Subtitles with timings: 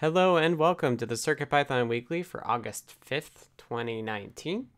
[0.00, 4.68] Hello and welcome to the CircuitPython Weekly for August 5th, 2019.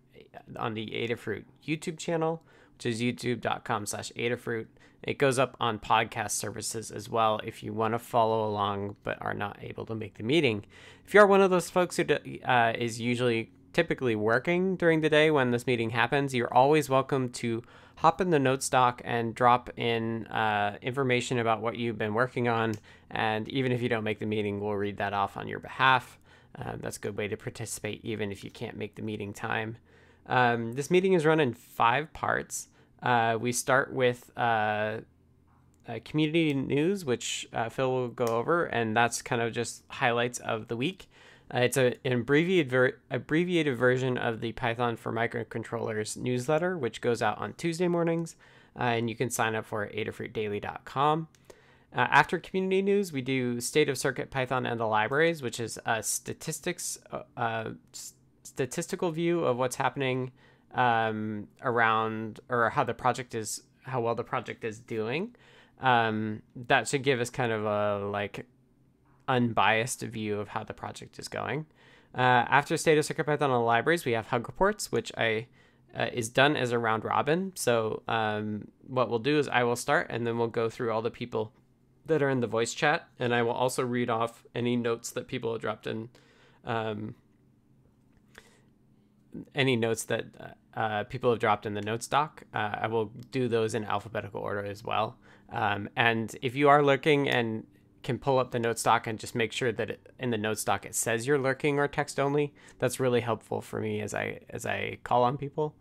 [0.58, 2.42] on the Adafruit YouTube channel,
[2.78, 4.66] which is youtube.com slash Adafruit.
[5.04, 9.22] It goes up on podcast services as well if you want to follow along but
[9.22, 10.66] are not able to make the meeting.
[11.06, 12.06] If you are one of those folks who
[12.46, 17.30] uh, is usually typically working during the day when this meeting happens, you're always welcome
[17.30, 17.64] to
[17.98, 22.48] hop in the notes doc and drop in uh, information about what you've been working
[22.48, 22.76] on.
[23.12, 26.18] And even if you don't make the meeting, we'll read that off on your behalf.
[26.58, 29.78] Uh, that's a good way to participate, even if you can't make the meeting time.
[30.28, 32.68] Um, this meeting is run in five parts.
[33.02, 34.98] Uh, we start with uh,
[35.88, 40.40] uh, community news, which uh, Phil will go over, and that's kind of just highlights
[40.40, 41.10] of the week.
[41.54, 47.02] Uh, it's a, an abbreviated, ver- abbreviated version of the Python for Microcontrollers newsletter, which
[47.02, 48.36] goes out on Tuesday mornings,
[48.80, 51.28] uh, and you can sign up for adafruitdaily.com.
[51.92, 55.80] Uh, after community news, we do state of circuit Python and the libraries, which is
[55.88, 57.00] a statistics,
[57.36, 57.72] uh,
[58.44, 60.32] statistical view of what's happening
[60.74, 65.36] um, around or how the project is how well the project is doing.
[65.80, 68.46] Um, that should give us kind of a like
[69.28, 71.66] unbiased view of how the project is going.
[72.14, 75.48] Uh, after state of CircuitPython on the libraries, we have hug reports, which I
[75.98, 77.52] uh, is done as a round robin.
[77.56, 81.02] So um, what we'll do is I will start, and then we'll go through all
[81.02, 81.54] the people
[82.08, 85.28] that are in the voice chat, and I will also read off any notes that
[85.28, 86.10] people have dropped in
[86.66, 87.16] um,
[89.54, 92.44] any notes that uh, people have dropped in the notes doc.
[92.54, 95.18] Uh, I will do those in alphabetical order as well.
[95.52, 97.68] Um, and if you are lurking and
[98.02, 100.64] can pull up the notes doc and just make sure that it, in the notes
[100.64, 104.40] doc it says you're lurking or text only, that's really helpful for me as I
[104.50, 105.76] as I call on people.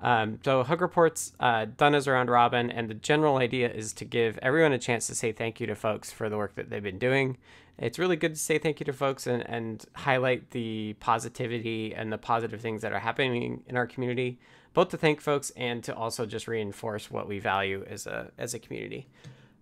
[0.00, 3.94] Um, so hug reports uh, done as a round robin, and the general idea is
[3.94, 6.68] to give everyone a chance to say thank you to folks for the work that
[6.68, 7.38] they've been doing.
[7.78, 12.12] It's really good to say thank you to folks and, and highlight the positivity and
[12.12, 14.38] the positive things that are happening in our community,
[14.74, 18.54] both to thank folks and to also just reinforce what we value as a as
[18.54, 19.08] a community.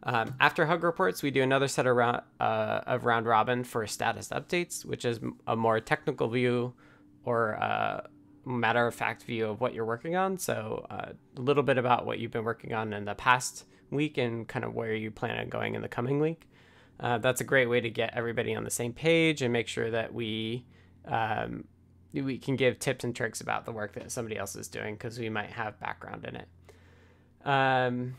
[0.03, 3.87] Um, after hug reports, we do another set of round, uh, of round robin for
[3.87, 6.73] status updates, which is a more technical view
[7.25, 8.01] or uh,
[8.47, 10.39] matter of fact view of what you're working on.
[10.39, 14.17] So uh, a little bit about what you've been working on in the past week
[14.17, 16.49] and kind of where you plan on going in the coming week.
[17.01, 19.91] Uh, that's a great way to get everybody on the same page and make sure
[19.91, 20.65] that we
[21.07, 21.65] um,
[22.13, 25.19] we can give tips and tricks about the work that somebody else is doing because
[25.19, 26.49] we might have background in it.
[27.45, 28.17] Um,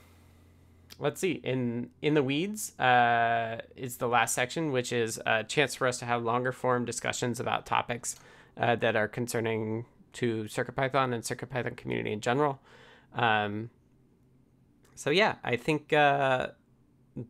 [0.97, 5.75] let's see in in the weeds uh, is the last section, which is a chance
[5.75, 8.15] for us to have longer form discussions about topics
[8.57, 12.59] uh, that are concerning to CircuitPython and CircuitPython community in general.
[13.13, 13.69] Um,
[14.95, 16.47] so yeah, I think uh,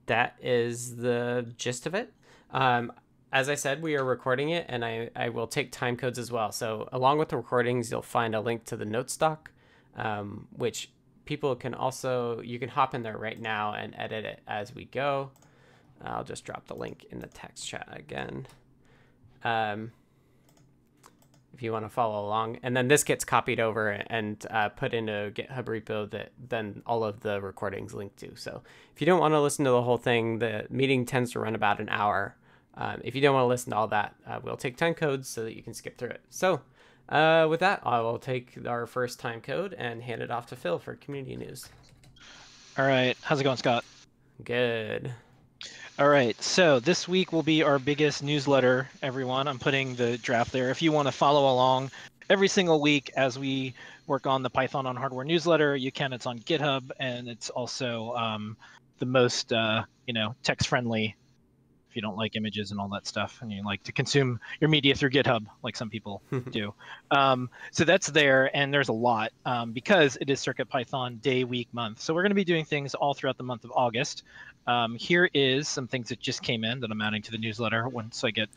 [0.06, 2.14] that is the gist of it.
[2.52, 2.92] Um,
[3.34, 6.32] as I said, we are recording it, and I, I will take time codes as
[6.32, 6.52] well.
[6.52, 9.52] So along with the recordings, you'll find a link to the notes doc,
[9.96, 10.92] um, which
[11.24, 14.86] people can also you can hop in there right now and edit it as we
[14.86, 15.32] go.
[16.04, 18.48] I'll just drop the link in the text chat again.
[19.44, 19.92] Um,
[21.54, 22.58] if you want to follow along.
[22.64, 27.04] And then this gets copied over and uh, put into GitHub repo that then all
[27.04, 28.36] of the recordings link to.
[28.36, 28.62] So
[28.96, 31.56] if you don't want to listen to the whole thing, the meeting tends to run
[31.56, 32.36] about an hour.
[32.76, 35.28] Um, if you don't want to listen to all that, uh, we'll take time codes
[35.28, 36.22] so that you can skip through it.
[36.30, 36.62] So
[37.10, 40.56] uh, with that, I will take our first time code and hand it off to
[40.56, 41.68] Phil for community news.
[42.78, 43.18] All right.
[43.22, 43.84] How's it going, Scott?
[44.44, 45.14] Good.
[46.00, 49.48] All right, so this week will be our biggest newsletter, everyone.
[49.48, 50.70] I'm putting the draft there.
[50.70, 51.92] If you want to follow along
[52.30, 53.76] every single week as we
[54.08, 56.14] work on the Python on Hardware newsletter, you can.
[56.14, 58.56] It's on GitHub, and it's also um,
[59.00, 61.16] the most, uh, you know, text-friendly
[61.92, 64.70] if you don't like images and all that stuff and you like to consume your
[64.70, 66.22] media through github like some people
[66.52, 66.74] do
[67.12, 71.44] um, so that's there and there's a lot um, because it is circuit python day
[71.44, 74.24] week month so we're going to be doing things all throughout the month of august
[74.68, 77.88] um, here is some things that just came in that i'm adding to the newsletter
[77.88, 78.50] once i get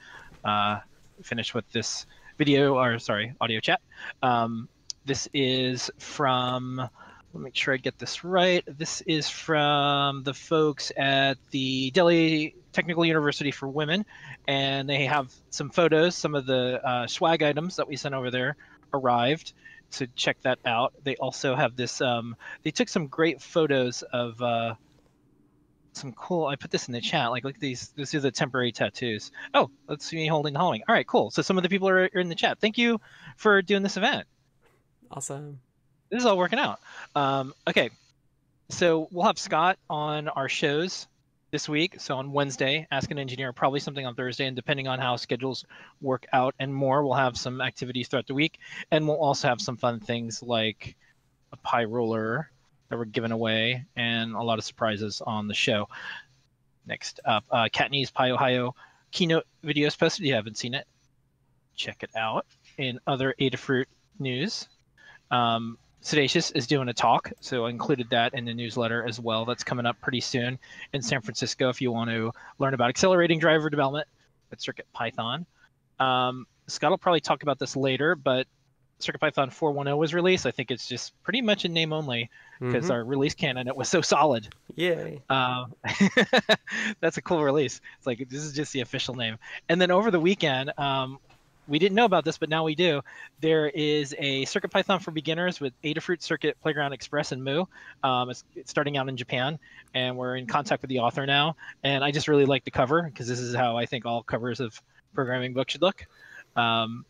[0.44, 0.78] uh,
[1.22, 2.06] finished with this
[2.38, 3.80] video or sorry audio chat
[4.22, 4.68] um,
[5.04, 6.88] this is from
[7.34, 8.62] let me make sure I get this right.
[8.66, 14.06] This is from the folks at the Delhi Technical University for Women,
[14.46, 16.14] and they have some photos.
[16.14, 18.56] Some of the uh, swag items that we sent over there
[18.92, 19.52] arrived.
[19.90, 20.94] So check that out.
[21.02, 22.00] They also have this.
[22.00, 24.74] Um, they took some great photos of uh,
[25.96, 26.46] some cool.
[26.46, 27.30] I put this in the chat.
[27.30, 27.88] Like, look at these.
[27.96, 29.32] This is the temporary tattoos.
[29.52, 30.82] Oh, let's see me holding the holding.
[30.88, 31.30] All right, cool.
[31.30, 32.58] So some of the people are, are in the chat.
[32.60, 33.00] Thank you
[33.36, 34.26] for doing this event.
[35.10, 35.60] Awesome
[36.14, 36.78] this is all working out.
[37.16, 37.90] Um, okay,
[38.68, 41.08] so we'll have Scott on our shows
[41.50, 41.96] this week.
[41.98, 45.64] So on Wednesday, Ask an Engineer, probably something on Thursday, and depending on how schedules
[46.00, 48.58] work out and more, we'll have some activities throughout the week,
[48.92, 50.96] and we'll also have some fun things like
[51.52, 52.50] a pie roller
[52.88, 55.88] that were given away, and a lot of surprises on the show.
[56.86, 58.72] Next up, uh, Kattni's PyOhio
[59.10, 60.24] keynote videos posted.
[60.24, 60.86] If you haven't seen it,
[61.74, 62.46] check it out.
[62.76, 63.86] In other Adafruit
[64.18, 64.68] news,
[65.30, 69.44] um, siddacious is doing a talk, so I included that in the newsletter as well.
[69.44, 70.58] That's coming up pretty soon
[70.92, 74.06] in San Francisco if you want to learn about accelerating driver development
[74.50, 75.46] with Circuit Python.
[75.98, 78.46] Um, Scott will probably talk about this later, but
[79.04, 80.46] Circuit Python 4.10 was released.
[80.46, 82.30] I think it's just pretty much in name only
[82.60, 82.92] because mm-hmm.
[82.92, 84.48] our release candidate was so solid.
[84.74, 85.22] Yay.
[85.28, 85.66] Uh,
[87.00, 87.80] that's a cool release.
[87.98, 89.38] It's like, this is just the official name.
[89.68, 91.18] And then over the weekend, um,
[91.66, 93.00] we didn't know about this, but now we do.
[93.40, 97.64] There is a Circuit Python for beginners with Adafruit Circuit Playground Express and Mu.
[98.02, 99.58] Um, it's, it's, starting out in Japan,
[99.94, 101.56] and we're in contact with the author now.
[101.82, 104.60] And I just really like the cover because this is how I think all covers
[104.60, 104.80] of
[105.14, 106.06] programming books should look.
[106.56, 107.04] Um,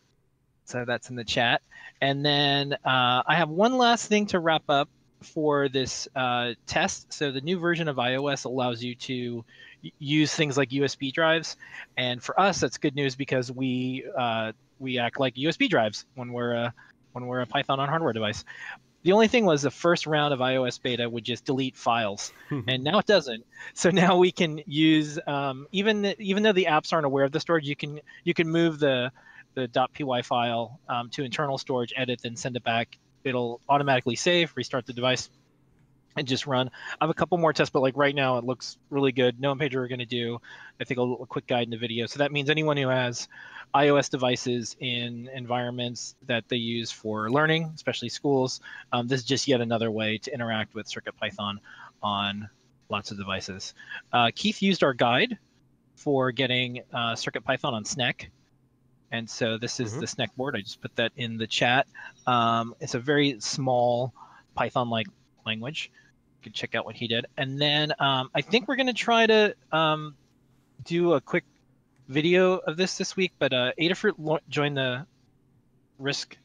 [0.65, 1.63] so that's in the chat.
[2.01, 4.89] And then uh, I have one last thing to wrap up
[5.25, 7.13] for this uh, test.
[7.13, 9.45] So the new version of iOS allows you to
[9.99, 11.57] use things like USB drives,
[11.97, 16.33] and for us that's good news because we uh, we act like USB drives when
[16.33, 16.75] we're a
[17.13, 18.45] when we're a Python on hardware device.
[19.03, 22.83] The only thing was the first round of iOS beta would just delete files, and
[22.83, 23.45] now it doesn't.
[23.75, 27.41] So now we can use um, even even though the apps aren't aware of the
[27.41, 29.13] storage, you can you can move the
[29.55, 32.99] the .py file um, to internal storage, edit, then send it back.
[33.25, 35.31] It'll automatically save, restart the device,
[36.17, 36.71] and just run.
[37.01, 39.41] I have a couple more tests, but like right now it looks really good.
[39.41, 40.41] No Pedro are going to do,
[40.81, 42.07] I think, a, quick guide in the video.
[42.07, 43.29] So that means anyone who has
[43.75, 48.61] iOS devices in environments that they use for learning, especially schools,
[48.93, 51.57] um, this is just yet another way to interact with CircuitPython
[52.03, 52.49] on
[52.89, 53.75] lots of devices.
[54.13, 55.39] Uh, Keith used our guide
[55.97, 58.27] for getting uh, CircuitPython on Snek.
[59.15, 60.01] And so this is mm-hmm.
[60.01, 60.57] the Snek board.
[60.57, 61.87] I just put that in the chat.
[62.27, 64.13] Um, it's a very small
[64.57, 65.07] Python-like
[65.47, 67.27] language You can check out what he did.
[67.37, 70.17] And then um, I think we're going to try to um,
[70.83, 71.45] do a quick
[72.09, 73.31] video of this this week.
[73.39, 75.07] But uh, Adafruit lo- joined the
[76.03, 76.37] RISC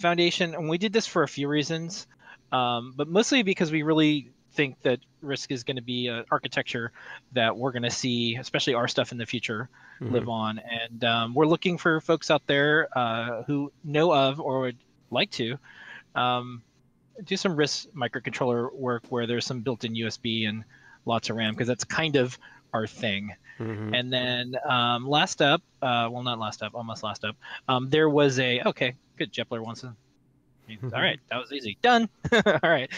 [0.00, 2.08] Foundation, and we did this for a few reasons,
[2.50, 6.90] um, but mostly because we really think that RISC is going to be an architecture
[7.30, 9.68] that we're going to see, especially our stuff in the future,
[10.00, 10.12] mm-hmm.
[10.12, 10.58] live on.
[10.58, 14.76] And um, we're looking for folks out there uh, who know of or would
[15.12, 15.58] like to
[16.16, 16.60] um,
[17.22, 20.64] do some RISC microcontroller work where there's some built-in USB and
[21.04, 22.36] lots of RAM because that's kind of
[22.74, 23.30] our thing.
[23.60, 23.94] Mm-hmm.
[23.94, 27.36] And then um, last up, uh, well, not last up, almost last up.
[27.68, 29.32] Um, there was a okay, good.
[29.32, 29.94] Jepler wants to.
[30.82, 31.78] All right, that was easy.
[31.80, 32.08] Done.
[32.32, 32.90] All right.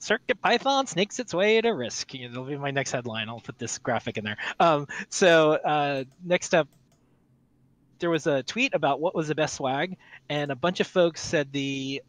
[0.00, 2.14] Circuit Python snakes its way to RISC.
[2.14, 3.28] You know, that'll be my next headline.
[3.28, 4.38] I'll put this graphic in there.
[4.58, 6.68] Um, so uh, next up,
[7.98, 9.98] there was a tweet about what was the best swag,
[10.30, 12.02] and a bunch of folks said the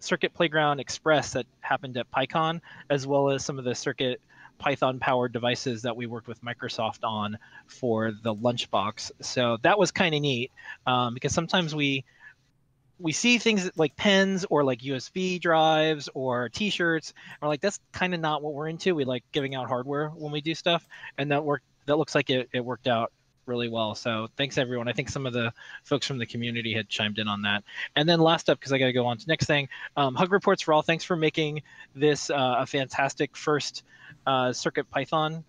[0.00, 4.20] Circuit Playground Express that happened at PyCon, as well as some of the Circuit
[4.58, 9.12] Python powered devices that we worked with Microsoft on for the lunchbox.
[9.20, 10.50] So that was kind of neat
[10.86, 12.04] um, because sometimes we
[12.98, 17.14] we see things like pens or like USB drives or T-shirts.
[17.40, 18.94] We're like, that's kind of not what we're into.
[18.94, 20.86] We like giving out hardware when we do stuff,
[21.16, 21.64] and that worked.
[21.86, 23.12] That looks like it, it worked out
[23.46, 23.94] really well.
[23.94, 24.88] So thanks everyone.
[24.88, 25.52] I think some of the
[25.82, 27.64] folks from the community had chimed in on that.
[27.96, 30.30] And then last up, because I got to go on to next thing, um, Hug
[30.30, 30.82] reports for all.
[30.82, 31.62] Thanks for making
[31.94, 33.84] this uh, a fantastic first
[34.26, 35.44] uh, Circuit Python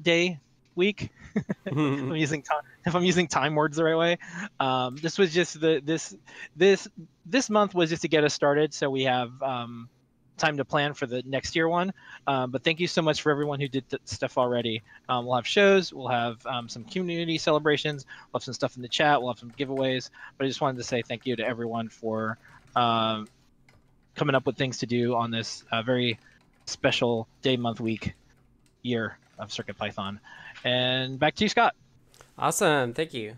[0.00, 0.38] day
[0.74, 1.10] week.
[1.34, 4.18] if I'm using time, if I'm using time words the right way.
[4.60, 6.14] Um, this was just the this
[6.56, 6.88] this
[7.26, 9.88] this month was just to get us started, so we have um,
[10.36, 11.92] time to plan for the next year one.
[12.26, 14.82] Um, but thank you so much for everyone who did stuff already.
[15.08, 18.82] Um, we'll have shows, we'll have um, some community celebrations, we'll have some stuff in
[18.82, 20.10] the chat, we'll have some giveaways.
[20.36, 22.38] But I just wanted to say thank you to everyone for
[22.74, 23.28] um,
[24.14, 26.18] coming up with things to do on this uh, very
[26.66, 28.14] special day, month, week,
[28.82, 30.20] year of Circuit Python.
[30.64, 31.74] And back to you, Scott.
[32.38, 33.36] Awesome, thank you.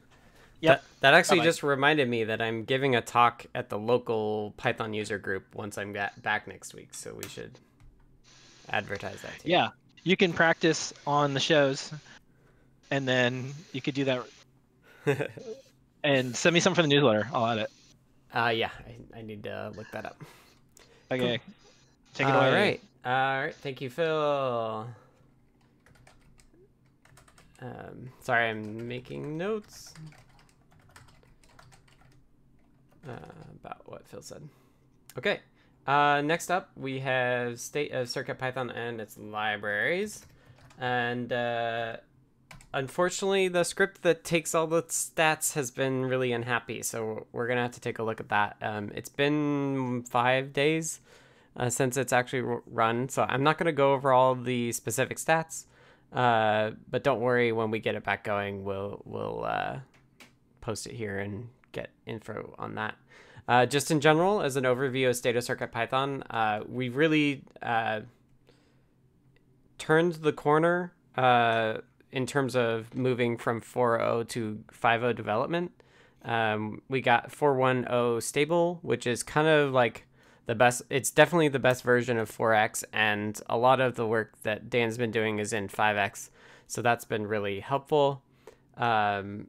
[0.61, 0.81] Yep.
[0.81, 1.49] That, that actually Bye-bye.
[1.49, 5.77] just reminded me that I'm giving a talk at the local Python user group once
[5.77, 7.59] I'm back next week, so we should
[8.71, 9.51] advertise that too.
[9.51, 9.69] Yeah,
[10.05, 11.93] you can practice on the shows,
[12.91, 14.23] and then you could do that.
[16.05, 17.29] and send me some for the newsletter.
[17.33, 17.71] I'll add it.
[18.35, 18.71] uh, yeah,
[19.15, 20.21] I, I need to look that up.
[21.11, 21.39] Okay.
[22.15, 22.53] Take it All away.
[22.53, 22.81] right.
[23.05, 23.55] All right.
[23.55, 24.87] Thank you, Phil.
[27.61, 29.95] Um, sorry, I'm making notes
[33.09, 33.13] uh,
[33.61, 34.49] about what Phil said.
[35.17, 35.41] Okay.
[35.87, 40.27] Uh, next up, we have State of CircuitPython and its libraries.
[40.79, 41.99] And uh,
[42.75, 46.83] unfortunately, the script that takes all the stats has been really unhappy.
[46.83, 48.57] So we're to have to take a look at that.
[48.61, 51.01] Um, it's been five days
[51.57, 53.09] uh, since it's actually run.
[53.09, 55.67] So I'm not to go over all the specific stats.
[56.17, 59.79] Uh, but don't worry, when we get it back going, we'll we'll uh,
[60.63, 62.95] post it here and get info on that.
[63.47, 67.45] Uh, just in general, as an overview of State of Circuit Python, uh, we really
[67.63, 68.01] uh,
[69.77, 71.79] turned the corner uh,
[72.11, 75.71] in terms of moving from 4.0 to 5.0 development.
[76.25, 80.07] Um, we got 4.1.0 stable, which is kind of like
[80.47, 80.83] the best.
[80.89, 84.97] It's definitely the best version of 4x, and a lot of the work that Dan's
[84.97, 86.31] been doing is in 5x,
[86.67, 88.23] so that's been really helpful.
[88.77, 89.49] Um,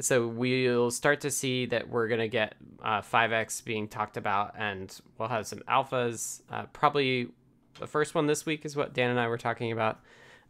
[0.00, 4.98] so we'll start to see that we're gonna get uh, 5x being talked about, and
[5.18, 6.40] we'll have some alphas.
[6.50, 7.28] Uh, probably
[7.78, 10.00] the first one this week is what Dan and I were talking about,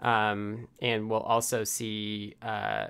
[0.00, 2.88] um, and we'll also see uh,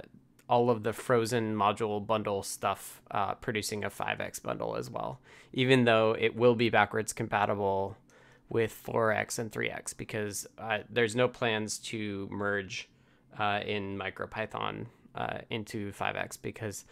[0.52, 5.18] all of the frozen module bundle stuff uh, producing a 5x bundle as well,
[5.54, 7.97] even though it will be backwards compatible
[8.50, 12.90] with 4x and 3x because uh, there's no plans to merge
[13.38, 16.85] uh, in MicroPython uh, into 5x because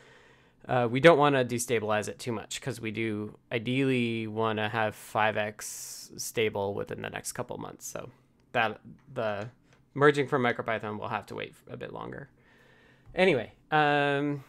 [0.67, 4.71] uh, we don't want to destabilize it too much because we do ideally want to
[4.71, 7.87] have 5x stable within the next couple months.
[7.87, 8.09] So
[8.53, 8.81] that
[9.13, 9.51] the
[9.93, 12.31] merging from MicroPython will have to wait a bit longer.
[13.15, 14.45] Anyway, um,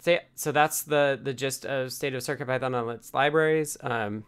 [0.00, 3.76] so so that's the the gist of state of CircuitPython on its libraries.
[3.80, 4.24] Um,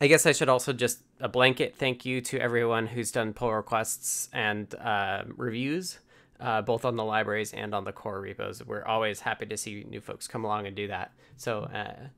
[0.00, 3.52] I guess I should also just a blanket thank you to everyone who's done pull
[3.52, 5.98] requests and uh, reviews,
[6.40, 8.64] uh, both on the libraries and on the core repos.
[8.66, 11.12] We're always happy to see new folks come along and do that.
[11.36, 12.08] So uh,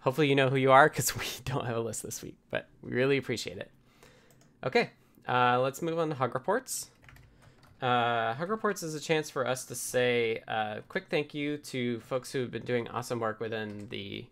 [0.00, 2.68] hopefully you know who you are because we don't have a list this week, but
[2.82, 3.70] we really appreciate it.
[4.62, 4.90] Okay,
[5.26, 6.90] uh, let's move on to Hug Reports.
[7.84, 12.00] Uh, Hug Reports is a chance for us to say a quick thank you to
[12.00, 14.24] folks who have been doing awesome work within the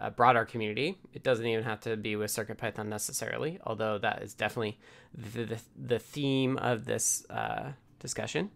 [0.00, 0.98] uh, broader community.
[1.14, 4.80] It doesn't even have to be with CircuitPython necessarily, although that is definitely
[5.14, 7.70] the, the, the theme of this uh,
[8.00, 8.50] discussion.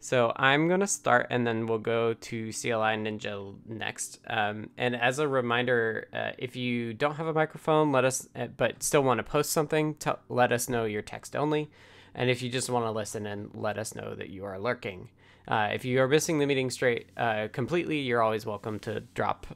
[0.00, 4.20] So I'm going to start and then we'll go to CLI Ninja next.
[4.26, 8.46] Um, and as a reminder, uh, if you don't have a microphone, let us, uh,
[8.56, 9.96] but still want to post something,
[10.30, 11.70] let us know your text only.
[12.14, 15.08] And if you just want to listen and let us know that you are lurking.
[15.48, 19.46] Uh, if you are missing the meeting straight uh, completely, you're always welcome to drop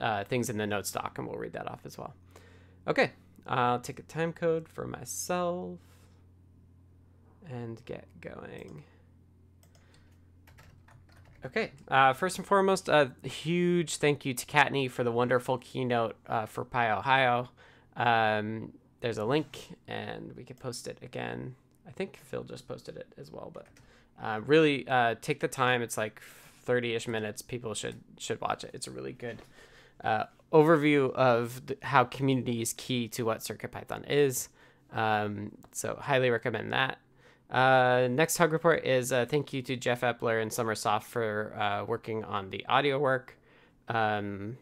[0.00, 2.14] uh, things in the notes doc and we'll read that off as well.
[2.88, 3.12] Okay,
[3.46, 5.78] I'll take a time code for myself
[7.48, 8.84] and get going.
[11.44, 16.16] Okay, uh, first and foremost, a huge thank you to Kattni for the wonderful keynote
[16.26, 17.48] uh, for PyOhio.
[17.96, 21.54] Um, there's a link and we can post it again.
[21.86, 23.66] I think Phil just posted it as well, but
[24.22, 25.82] uh, really uh, take the time.
[25.82, 26.20] It's like
[26.66, 27.42] 30-ish minutes.
[27.42, 28.70] People should should watch it.
[28.74, 29.42] It's a really good
[30.02, 34.48] uh, overview of th- how community is key to what CircuitPython is.
[34.92, 36.98] Um, so highly recommend that.
[37.50, 41.84] Uh, next hug report is uh, thank you to Jeff Epler and sommersoft for uh,
[41.84, 43.38] working on the audio work.
[43.88, 44.58] Um,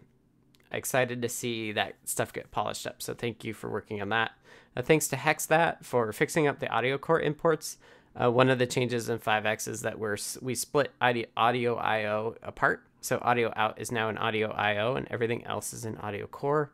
[0.71, 3.01] excited to see that stuff get polished up.
[3.01, 4.33] So thank you for working on that.
[4.77, 7.79] Uh, thanks to Hexstat for fixing up the audio core imports.
[8.21, 12.37] Uh, one of the changes in 5x is that we're we split audio, audio IO
[12.43, 12.85] apart.
[13.01, 16.73] So audio out is now an audio IO, and everything else is in audio core.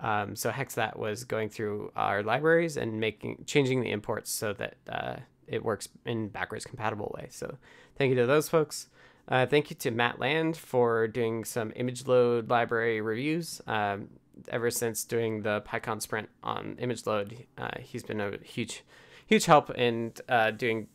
[0.00, 4.74] Um, so Hexstat was going through our libraries and making changing the imports so that
[4.88, 5.16] uh,
[5.46, 7.28] it works in backwards compatible way.
[7.30, 7.56] So
[7.96, 8.88] thank you to those folks.
[9.28, 13.60] Uh, thank you to Matt Land for doing some image load library reviews.
[13.66, 14.08] Um,
[14.48, 18.84] ever since doing the PyCon sprint on image load, uh, he's been a huge,
[19.26, 20.88] huge help in uh, doing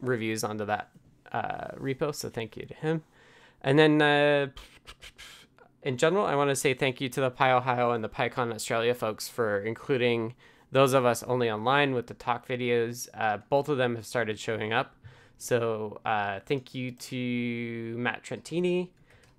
[0.00, 0.90] reviews onto that
[1.32, 2.14] uh, repo.
[2.14, 3.02] So thank you to him.
[3.62, 4.48] And then uh,
[5.82, 8.94] in general, I want to say thank you to the PyOhio and the PyCon Australia
[8.94, 10.34] folks for including
[10.72, 13.08] those of us only online with the talk videos.
[13.14, 14.96] Uh, both of them have started showing up.
[15.38, 18.88] So uh, thank you to Matt Trentini,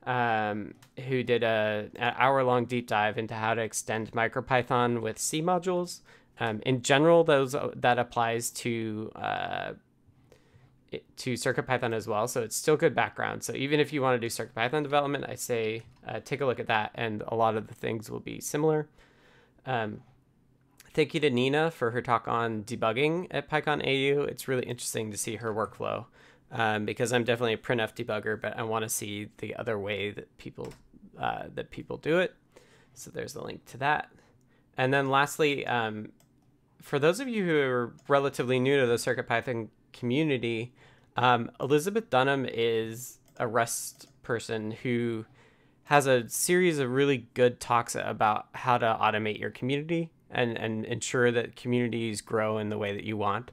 [0.08, 0.74] um,
[1.08, 5.42] who did a, an hour long deep dive into how to extend MicroPython with C
[5.42, 6.00] modules.
[6.40, 9.74] Um, in general, those that applies to uh,
[11.18, 12.28] to CircuitPython as well.
[12.30, 13.44] So it's still good background.
[13.44, 16.62] So even if you want to do CircuitPython development, I say uh, take a look
[16.62, 18.88] at that, and a lot of the things will be similar.
[19.66, 20.04] Um,
[20.94, 24.24] thank you to Nina for her talk on debugging at PyCon AU.
[24.24, 26.06] It's really interesting to see her workflow
[26.52, 30.12] um, because I'm definitely a printf debugger, but I want to see the other way
[30.12, 30.74] that people
[31.20, 32.36] uh, that people do it.
[32.94, 34.12] So there's a link to that.
[34.78, 36.12] And then lastly, um,
[36.82, 40.74] for those of you who are relatively new to the CircuitPython community,
[41.16, 45.26] um, Elizabeth Dunham is a Rust person who
[45.86, 50.86] has a series of really good talks about how to automate your community and, and
[50.86, 53.52] ensure that communities grow in the way that you want.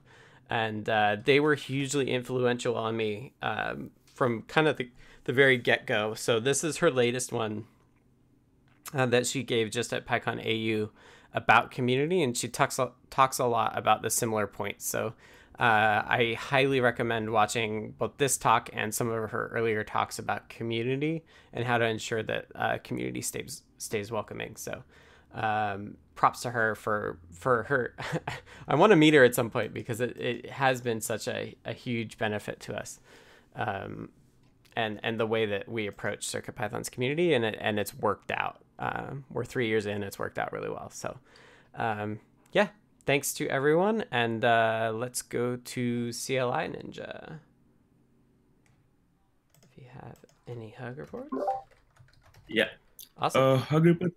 [0.51, 4.91] And uh, they were hugely influential on me um, from kind of the,
[5.25, 6.15] the very get go.
[6.15, 7.65] So, this is her latest one
[8.93, 10.91] uh, that she gave just at PyCon AU
[11.33, 12.79] about community, and she talks,
[13.11, 14.87] talks a lot about the similar points.
[14.87, 15.15] So,
[15.59, 20.49] uh, I highly recommend watching both this talk and some of her earlier talks about
[20.49, 24.57] community and how to ensure that uh, community stays stays welcoming.
[24.57, 24.83] So,
[25.33, 27.95] um, props to her for for her.
[28.69, 31.55] I want to meet her at some point because it, it has been such a,
[31.65, 33.01] a huge benefit to us,
[33.57, 34.11] um,
[34.77, 38.61] and and the way that we approach CircuitPython's community and it, and it's worked out.
[38.79, 40.91] Um, we're three years in, it's worked out really well.
[40.91, 41.19] So,
[41.77, 42.19] um,
[42.53, 42.69] yeah,
[43.07, 47.39] thanks to everyone, and uh, let's go to CLI Ninja.
[49.63, 50.17] If you have
[50.49, 51.31] any hug reports.
[52.49, 52.69] Yeah.
[53.17, 53.43] Awesome.
[53.43, 54.13] Uh, hug report.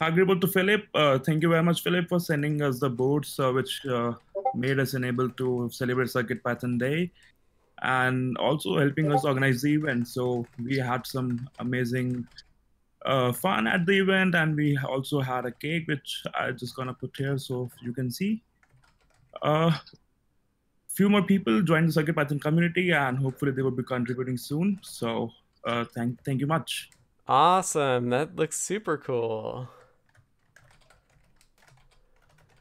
[0.00, 0.84] Report to Philip.
[0.94, 4.12] Uh, thank you very much, Philip, for sending us the boards, uh, which uh,
[4.54, 7.10] made us enable to celebrate Circuit Python Day,
[7.82, 10.08] and also helping us organize the event.
[10.08, 12.26] So we had some amazing
[13.06, 16.94] uh, fun at the event, and we also had a cake, which I just gonna
[16.94, 18.42] put here so you can see.
[19.40, 19.72] Uh,
[20.88, 24.78] few more people joined the Circuit Python community, and hopefully they will be contributing soon.
[24.82, 25.30] So
[25.64, 26.90] uh, thank thank you much.
[27.26, 28.10] Awesome.
[28.10, 29.68] That looks super cool.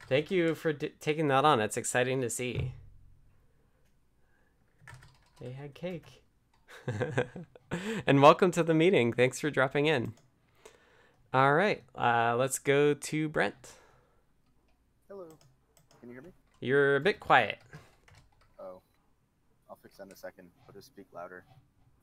[0.07, 1.59] Thank you for taking that on.
[1.59, 2.73] It's exciting to see.
[5.41, 6.21] They had cake.
[8.05, 9.13] and welcome to the meeting.
[9.13, 10.13] Thanks for dropping in.
[11.33, 13.71] All right, uh, let's go to Brent.
[15.09, 15.25] Hello.
[15.99, 16.29] Can you hear me?
[16.59, 17.57] You're a bit quiet.
[18.59, 18.81] Oh,
[19.67, 20.49] I'll fix that in a second.
[20.67, 21.43] I'll just speak louder.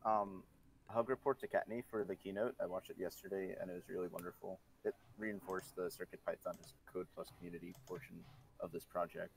[0.04, 0.42] Um,
[0.92, 2.54] hug report to Kattni for the keynote.
[2.62, 4.58] I watched it yesterday and it was really wonderful.
[4.84, 6.56] It reinforced the Circuit Python
[6.92, 8.16] code plus community portion
[8.60, 9.32] of this project.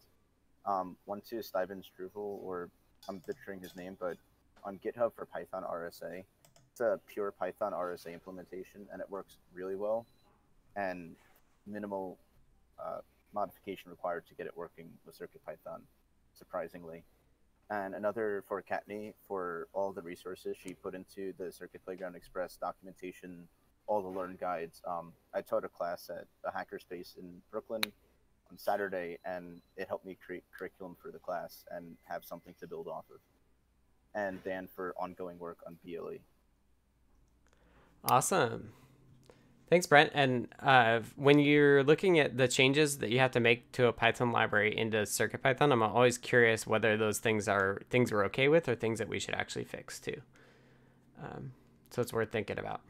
[0.65, 2.69] Um, one to Stuyven Struvel, or
[3.07, 4.17] I'm butchering his name, but
[4.63, 6.23] on GitHub for Python RSA,
[6.71, 10.05] it's a pure Python RSA implementation, and it works really well,
[10.75, 11.15] and
[11.67, 12.17] minimal
[12.83, 12.97] uh,
[13.33, 15.81] modification required to get it working with CircuitPython,
[16.33, 17.03] surprisingly.
[17.69, 22.58] And another for Kattni for all the resources she put into the Circuit Playground Express
[22.58, 23.47] documentation,
[23.88, 24.82] all the learn guides.
[24.88, 27.82] Um, I taught a class at a hackerspace in Brooklyn
[28.51, 32.67] on Saturday, and it helped me create curriculum for the class and have something to
[32.67, 33.19] build off of.
[34.13, 36.19] And Dan for ongoing work on BLE.
[38.06, 38.71] Awesome.
[39.67, 40.12] Thanks, Brent.
[40.13, 43.93] And uh, when you're looking at the changes that you have to make to a
[43.93, 48.69] Python library into CircuitPython, I'm always curious whether those things are things we're okay with
[48.69, 50.21] or things that we should actually fix too.
[51.21, 51.54] Um,
[51.89, 52.82] so it's worth thinking about.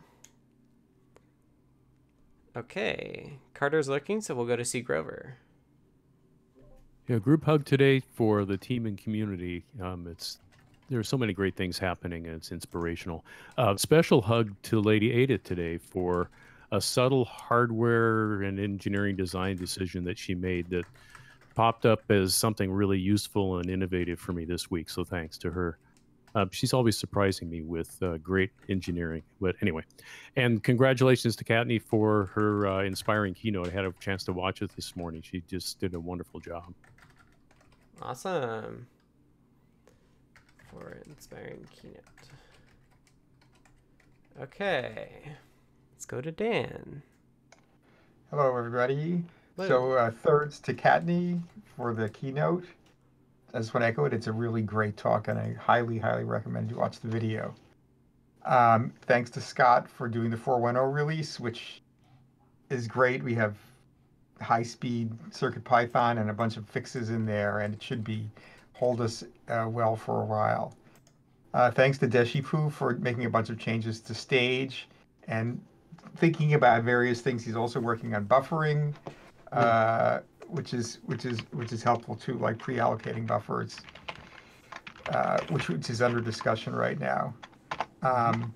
[2.58, 5.36] Okay, Carter's looking, so we'll go to see Grover.
[7.08, 9.66] Yeah, group hug today for the team and community.
[9.82, 10.40] Um, it's
[10.90, 13.26] there are so many great things happening, and it's inspirational.
[13.58, 16.30] Uh, special hug to Lady Ada today for
[16.72, 20.86] a subtle hardware and engineering design decision that she made that
[21.56, 24.90] popped up as something really useful and innovative for me this week.
[24.90, 25.78] So thanks to her.
[26.36, 29.24] Uh, she's always surprising me with uh, great engineering.
[29.40, 29.84] But anyway,
[30.36, 33.70] and congratulations to Kattni for her uh, inspiring keynote.
[33.70, 35.22] I had a chance to watch it this morning.
[35.22, 36.74] She just did a wonderful job.
[38.02, 38.86] Awesome.
[40.70, 42.04] for inspiring keynote.
[44.42, 45.10] Okay,
[46.06, 47.02] let's go to Dan.
[48.30, 49.24] Hello, everybody.
[49.56, 49.68] Hello.
[49.68, 51.42] So, uh, thirds to Kattni
[51.76, 52.66] for the keynote.
[53.56, 54.14] I just want to echo it.
[54.14, 57.56] It's a really great talk, and I highly, highly recommend you watch the video.
[58.44, 61.82] Um, thanks to Scott for doing the 410 release, which
[62.70, 63.24] is great.
[63.24, 63.58] We have
[64.40, 68.30] high speed Circuit Python and a bunch of fixes in there, and it should be
[68.74, 70.76] hold us uh, well for a while.
[71.56, 74.88] Uh, thanks to Deshipu for making a bunch of changes to stage
[75.28, 75.60] and
[76.16, 77.44] thinking about various things.
[77.44, 78.94] He's also working on buffering,
[79.52, 83.82] uh, which is which is which is helpful too, like pre-allocating buffers,
[85.10, 87.34] uh, which which is under discussion right now.
[88.02, 88.54] Um,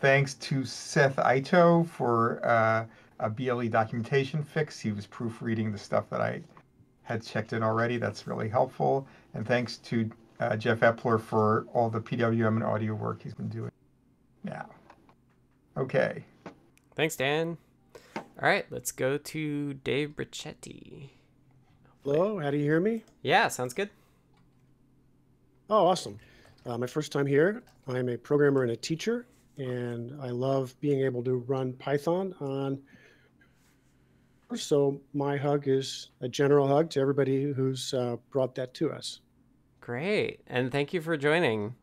[0.00, 2.84] thanks to Seth Ito for uh,
[3.20, 4.78] a BLE documentation fix.
[4.78, 6.42] He was proofreading the stuff that I
[7.02, 7.96] had checked in already.
[7.96, 9.06] That's really helpful.
[9.34, 13.48] And thanks to uh, Jeff Epler for all the PWM and audio work he's been
[13.48, 13.70] doing
[14.44, 14.68] now.
[15.76, 16.24] Okay.
[16.96, 17.58] Thanks, Dan.
[18.16, 21.10] All right, let's go to Dave Brichetti.
[22.04, 23.04] Hello, how do you hear me?
[23.22, 23.90] Yeah, sounds good.
[25.68, 26.18] Oh, awesome.
[26.64, 27.62] Uh, my first time here.
[27.88, 29.26] I'm a programmer and a teacher,
[29.58, 32.78] and I love being able to run Python on.
[34.54, 39.20] So, my hug is a general hug to everybody who's uh, brought that to us.
[39.80, 41.74] Great, and thank you for joining.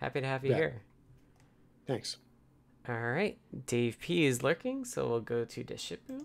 [0.00, 0.56] Happy to have you Yeah.
[0.56, 0.82] here.
[1.86, 2.16] Thanks.
[2.88, 6.24] All right, Dave P is lurking, so we'll go to Deshipu.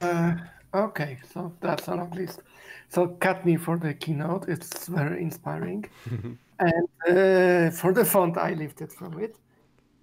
[0.00, 0.34] Uh,
[0.74, 2.40] okay, so that's on our list.
[2.88, 5.84] So Kattni for the keynote, it's very inspiring.
[6.58, 9.36] and uh, for the font, I lifted from it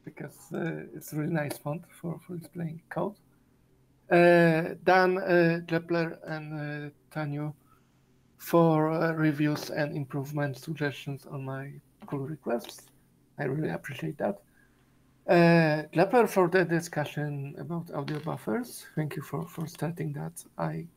[0.05, 3.15] because uh, it's a really nice font for, for displaying code.
[4.09, 5.59] Uh, Dan uh,
[6.25, 7.53] and uh, TanNewt
[8.37, 11.73] for uh, reviews and improvement suggestions on my
[12.07, 12.83] pull requests.
[13.39, 14.39] I really appreciate that.
[15.27, 15.83] Uh,
[16.27, 18.85] for the discussion about audio buffers.
[18.95, 20.43] Thank you for, for starting that.
[20.57, 20.87] I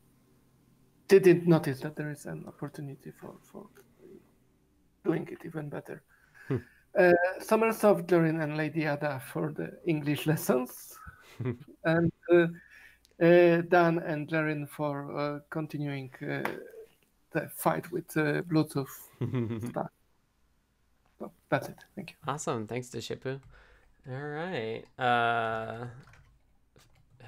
[1.09, 3.67] didn't notice that there is an opportunity for, for
[5.03, 6.01] doing it even better.
[6.47, 6.57] Hmm.
[6.97, 10.97] Uh, sommersoft, Dorin, and Lady Ada for the English lessons.
[11.83, 12.47] and uh,
[13.21, 16.49] uh, Dan and Jarin for uh, continuing uh,
[17.31, 18.87] the fight with uh, Bluetooth
[19.69, 19.89] stuff.
[21.21, 21.75] So that's it.
[21.95, 22.15] Thank you.
[22.27, 23.39] awesome, thanks Deshipu.
[24.09, 25.85] All right, uh,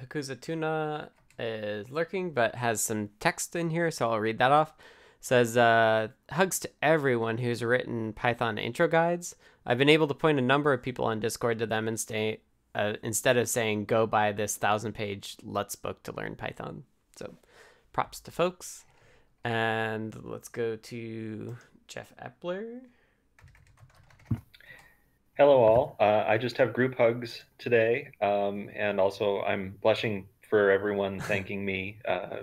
[0.01, 4.73] Hakuzatuna is lurking, but has some text in here, so I'll read that off.
[5.19, 9.36] Says, uh, hugs to everyone who's written Python intro guides.
[9.63, 12.39] I've been able to point a number of people on Discord to them and stay,
[12.73, 16.84] uh, instead of saying, go buy this thousand page Lutz book to learn Python.
[17.15, 17.36] So
[17.93, 18.86] props to folks.
[19.45, 22.82] And let's go to Jeff Epler.
[25.35, 25.95] Hello, all.
[25.99, 31.65] Uh, I just have group hugs today, um, and also I'm blushing for everyone thanking
[31.65, 32.41] me, uh,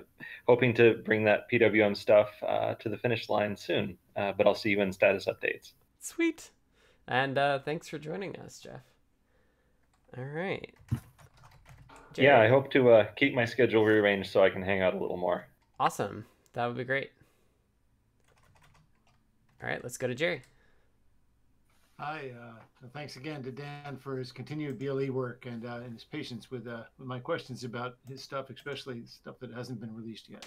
[0.48, 3.96] hoping to bring that PWM stuff uh, to the finish line soon.
[4.16, 5.70] Uh, but I'll see you in status updates.
[6.00, 6.50] Sweet.
[7.06, 8.82] And uh, thanks for joining us, Jeff.
[10.18, 10.74] All right.
[12.16, 14.98] Yeah, I hope to uh, keep my schedule rearranged so I can hang out a
[14.98, 15.46] little more.
[15.78, 16.26] Awesome.
[16.54, 17.12] That would be great.
[19.62, 20.42] All right, let's go to Jerry.
[22.00, 26.02] Hi, uh, thanks again to Dan for his continued BLE work and, uh, and his
[26.02, 30.30] patience with, uh, with my questions about his stuff, especially stuff that hasn't been released
[30.30, 30.46] yet.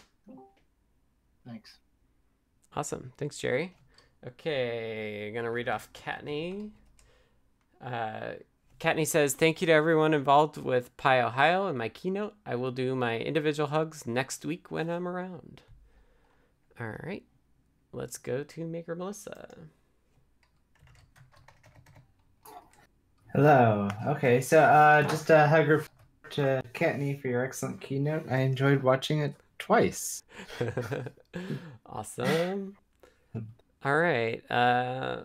[1.46, 1.78] Thanks.
[2.76, 3.13] Awesome.
[3.18, 3.76] Thanks, Jerry.
[4.26, 6.72] Okay, I'm going to read off Kattni.
[7.80, 8.32] Uh,
[8.80, 12.34] Kattni says, Thank you to everyone involved with PyOhio and my keynote.
[12.48, 15.62] I will do my individual hugs next week when I'm around.
[16.80, 17.26] All right,
[17.92, 19.56] let's go to Maker Melissa.
[23.34, 23.89] Hello.
[24.06, 25.89] Okay, so uh, just a hug report
[26.30, 28.26] to Kattni for your excellent keynote.
[28.30, 30.22] I enjoyed watching it twice.
[31.88, 32.78] awesome.
[33.84, 34.43] All right.
[34.52, 35.24] Uh,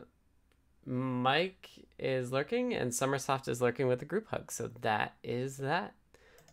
[0.87, 1.68] Mike
[1.99, 4.51] is lurking and sommersoft is lurking with a group hug.
[4.53, 5.92] So that is that.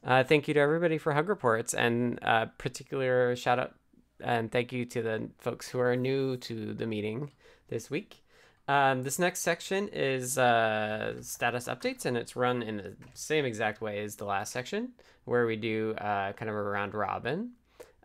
[0.03, 3.75] Uh, thank you to everybody for hug reports and uh, particular shout out
[4.19, 7.31] and thank you to the folks who are new to the meeting
[7.69, 8.24] this week.
[8.67, 13.81] Um, this next section is uh, status updates, and it's run in the same exact
[13.81, 14.93] way as the last section,
[15.25, 17.51] where we do uh, kind of a round robin.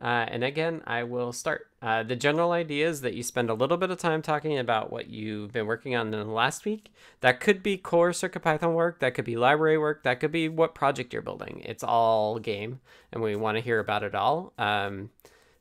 [0.02, 1.68] Uh, and again, I will start.
[1.82, 4.90] Uh, the general idea is that you spend a little bit of time talking about
[4.90, 6.92] what you've been working on in the last week.
[7.20, 10.74] That could be core CircuitPython work, that could be library work, that could be what
[10.74, 11.62] project you're building.
[11.64, 12.80] It's all game,
[13.12, 14.52] and we want to hear about it all.
[14.58, 15.10] Um,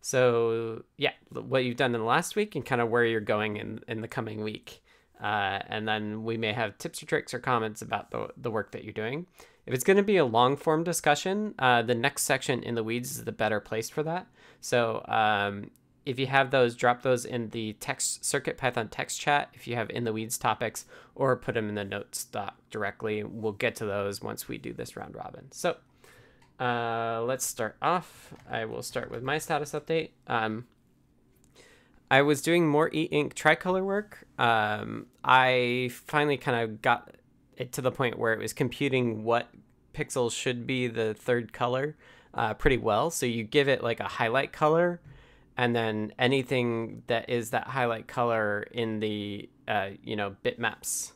[0.01, 3.57] So yeah, what you've done in the last week and kind of where you're going
[3.57, 4.81] in in the coming week.
[5.19, 8.71] Uh, and then we may have tips or tricks or comments about the, the work
[8.71, 9.25] that you're doing.
[9.65, 12.83] If it's going to be a long form discussion, uh, the next section in the
[12.83, 14.27] weeds is the better place for that.
[14.61, 15.71] So um,
[16.05, 19.75] if you have those, drop those in the text Circuit Python text chat if you
[19.75, 23.23] have in the weeds topics, or put them in the notes doc directly.
[23.23, 25.51] We'll get to those once we do this round robin.
[25.51, 25.75] So
[26.59, 28.33] uh, let's start off.
[28.49, 30.11] I will start with my status update.
[30.27, 30.65] Um,
[32.11, 34.25] I was doing more e-ink tricolor work.
[34.37, 37.15] Um, I finally kind of got
[37.55, 39.49] it to the point where it was computing what
[39.93, 41.95] pixels should be the third color
[42.33, 43.11] uh, pretty well.
[43.11, 45.01] So you give it like a highlight color,
[45.57, 51.11] and then anything that is that highlight color in the uh, you know bitmaps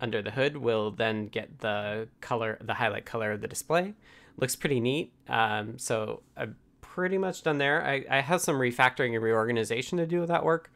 [0.00, 3.94] under the hood will then get the color, the highlight color of the display.
[4.36, 5.12] Looks pretty neat.
[5.28, 6.54] Um, so I've
[6.94, 7.82] pretty much done there.
[7.82, 10.70] I, I have some refactoring and reorganization to do with that work.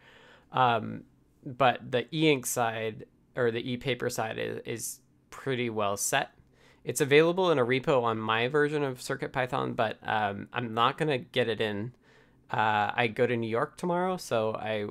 [0.51, 1.05] Um,
[1.45, 3.05] but the e-ink side
[3.37, 6.31] or the e-paper side is, is pretty well set.
[6.85, 11.19] It's available in a repo on my version of CircuitPython, but um, I'm not gonna
[11.19, 11.93] get it in.
[12.51, 14.87] Uh, I go to New York tomorrow, so I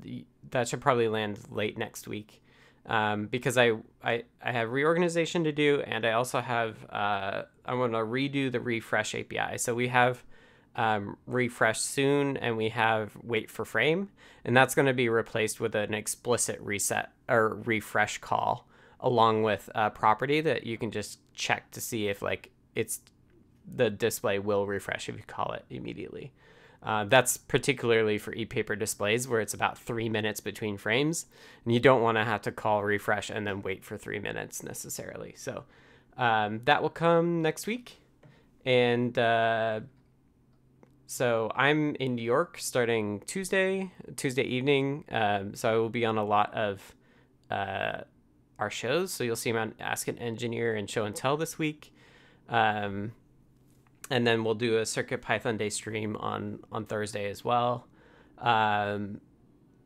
[0.00, 2.42] the, that should probably land late next week
[2.86, 7.78] um, because I, I I have reorganization to do, and I also have uh, I'm
[7.78, 9.58] gonna redo the refresh API.
[9.58, 10.24] So we have
[10.76, 14.10] um, refresh soon, and we have wait for frame,
[14.44, 18.66] and that's going to be replaced with an explicit reset or refresh call
[19.00, 23.00] along with a property that you can just check to see if like it's
[23.74, 26.32] the display will refresh if you call it immediately.
[26.82, 31.26] Uh, that's particularly for e-paper displays where it's about three minutes between frames,
[31.64, 34.64] and you don't want to have to call refresh and then wait for three minutes
[34.64, 35.32] necessarily.
[35.36, 35.64] So
[36.16, 37.98] um, that will come next week,
[38.64, 39.80] and uh,
[41.06, 45.04] so I'm in New York starting Tuesday, Tuesday evening.
[45.10, 46.94] Um, so I will be on a lot of
[47.50, 48.02] uh,
[48.58, 49.12] our shows.
[49.12, 51.94] So you'll see me on Ask an Engineer and Show and Tell this week.
[52.48, 53.12] Um,
[54.10, 57.86] and then we'll do a Circuit Python Day stream on on Thursday as well.
[58.38, 59.20] Um,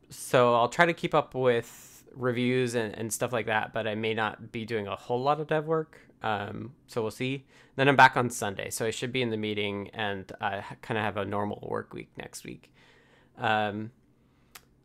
[0.09, 3.95] so I'll try to keep up with reviews and, and stuff like that, but I
[3.95, 5.99] may not be doing a whole lot of dev work.
[6.23, 7.45] Um, so we'll see.
[7.75, 10.97] Then I'm back on Sunday, so I should be in the meeting and I kind
[10.97, 12.73] of have a normal work week next week.
[13.37, 13.91] Um,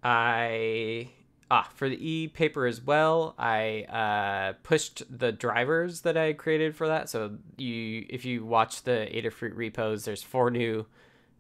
[0.03, 1.09] I
[1.51, 3.35] ah for the e paper as well.
[3.39, 7.09] I uh, pushed the drivers that I created for that.
[7.09, 10.87] So you, if you watch the Adafruit repos, there's four new,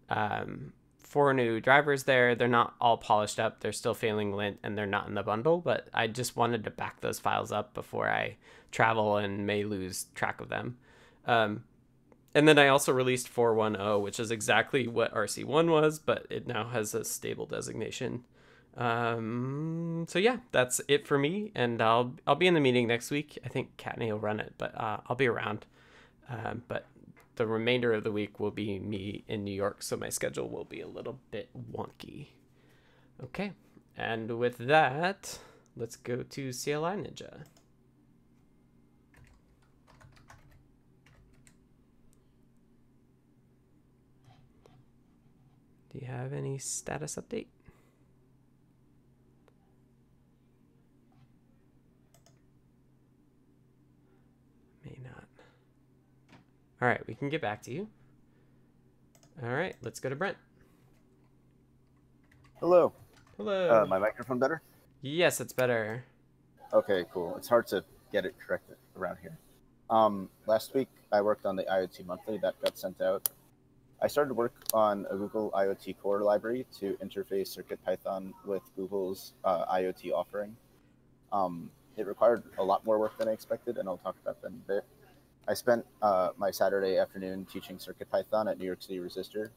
[0.08, 2.34] um, four new drivers there.
[2.34, 3.60] They're not all polished up.
[3.60, 5.58] They're still failing lint and they're not in the bundle.
[5.58, 8.36] But I just wanted to back those files up before I
[8.72, 10.78] travel and may lose track of them.
[11.26, 11.64] Um,
[12.34, 16.68] and then I also released 410, which is exactly what RC1 was, but it now
[16.68, 18.24] has a stable designation.
[18.76, 23.10] Um, so yeah, that's it for me, and I'll I'll be in the meeting next
[23.10, 23.38] week.
[23.44, 25.66] I think Kattni will run it, but uh, I'll be around.
[26.30, 26.86] Um, but
[27.36, 30.64] the remainder of the week will be me in New York, so my schedule will
[30.64, 32.28] be a little bit wonky.
[33.22, 33.52] Okay,
[33.96, 35.38] and with that,
[35.76, 37.44] let's go to CLI Ninja.
[45.92, 47.48] Do you have any status update?
[54.84, 55.24] May not.
[56.80, 57.88] All right, we can get back to you.
[59.42, 60.36] All right, let's go to Brent.
[62.58, 62.92] Hello.
[63.36, 63.82] Hello.
[63.82, 64.62] Uh, my microphone better?
[65.02, 66.04] Yes, it's better.
[66.72, 67.36] Okay, cool.
[67.36, 69.36] It's hard to get it corrected around here.
[69.90, 73.28] Um, last week I worked on the IoT Monthly that got sent out.
[74.02, 79.64] I started work on a Google IoT Core library to interface CircuitPython with Google's uh,
[79.66, 80.56] IoT offering.
[81.30, 84.48] Um, it required a lot more work than I expected, and I'll talk about that
[84.48, 84.84] in a bit.
[85.46, 89.50] I spent uh, my Saturday afternoon teaching CircuitPython at New York City Resistor.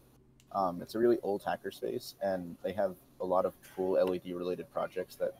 [0.52, 5.16] Um, it's a really old hackerspace, and they have a lot of cool LED-related projects
[5.16, 5.34] that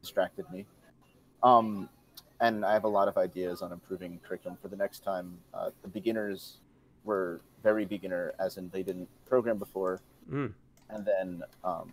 [0.00, 0.66] distracted me.
[1.42, 1.88] Um,
[2.40, 5.36] and I have a lot of ideas on improving curriculum for the next time.
[5.52, 6.58] Uh, the beginners
[7.04, 10.52] were very beginner, as in they didn't program before, Mm.
[10.90, 11.90] and then um,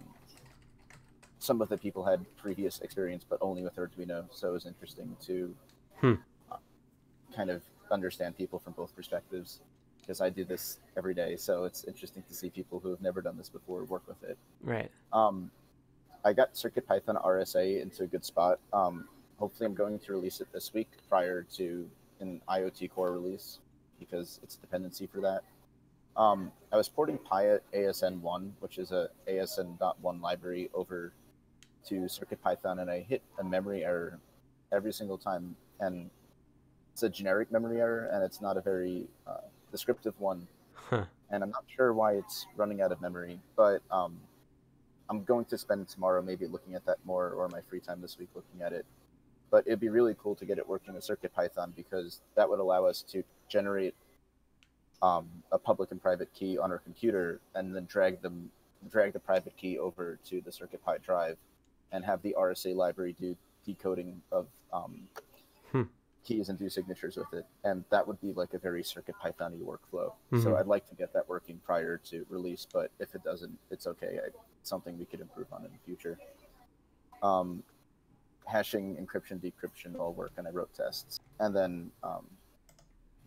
[1.40, 4.26] some of the people had previous experience, but only with Arduino.
[4.32, 5.56] So it was interesting to
[6.02, 6.14] Hmm.
[6.52, 6.58] uh,
[7.34, 9.62] kind of understand people from both perspectives
[10.02, 11.36] because I do this every day.
[11.38, 14.38] So it's interesting to see people who have never done this before work with it.
[14.62, 14.92] Right.
[15.14, 15.52] Um,
[16.26, 18.60] I got CircuitPython RSA into a good spot.
[18.74, 23.60] Um, hopefully, I'm going to release it this week prior to an IoT Core release
[24.00, 25.44] because it's a dependency for that.
[26.16, 31.14] Um, I was porting Pi ASN1, which is a ASN.1 library, over
[31.88, 34.20] to CircuitPython, and I hit a memory error
[34.72, 35.56] every single time.
[35.80, 36.10] And
[36.94, 40.48] it's a generic memory error, and it's not a very uh, descriptive one.
[40.74, 41.06] Huh.
[41.30, 44.20] And I'm not sure why it's running out of memory, but um,
[45.10, 48.18] I'm going to spend tomorrow maybe looking at that more, or my free time this
[48.18, 48.86] week looking at it.
[49.52, 52.86] But it'd be really cool to get it working with CircuitPython because that would allow
[52.86, 53.96] us to generate
[55.02, 58.50] um, a public and private key on our computer, and then drag them,
[58.90, 61.38] drag the private key over to the CircuitPy drive,
[61.92, 63.36] and have the RSA library do
[63.66, 65.08] decoding of um,
[65.72, 65.84] Hmm.
[66.24, 70.14] keys and do signatures with it, and that would be like a very CircuitPython-y workflow.
[70.32, 70.44] Mhm.
[70.44, 73.88] So I'd like to get that working prior to release, but if it doesn't, it's
[73.88, 74.20] okay.
[74.24, 74.28] I,
[74.60, 76.18] it's something we could improve on in the future.
[77.24, 77.64] Um,
[78.46, 82.26] hashing, encryption, decryption all work, and I wrote tests, and then um,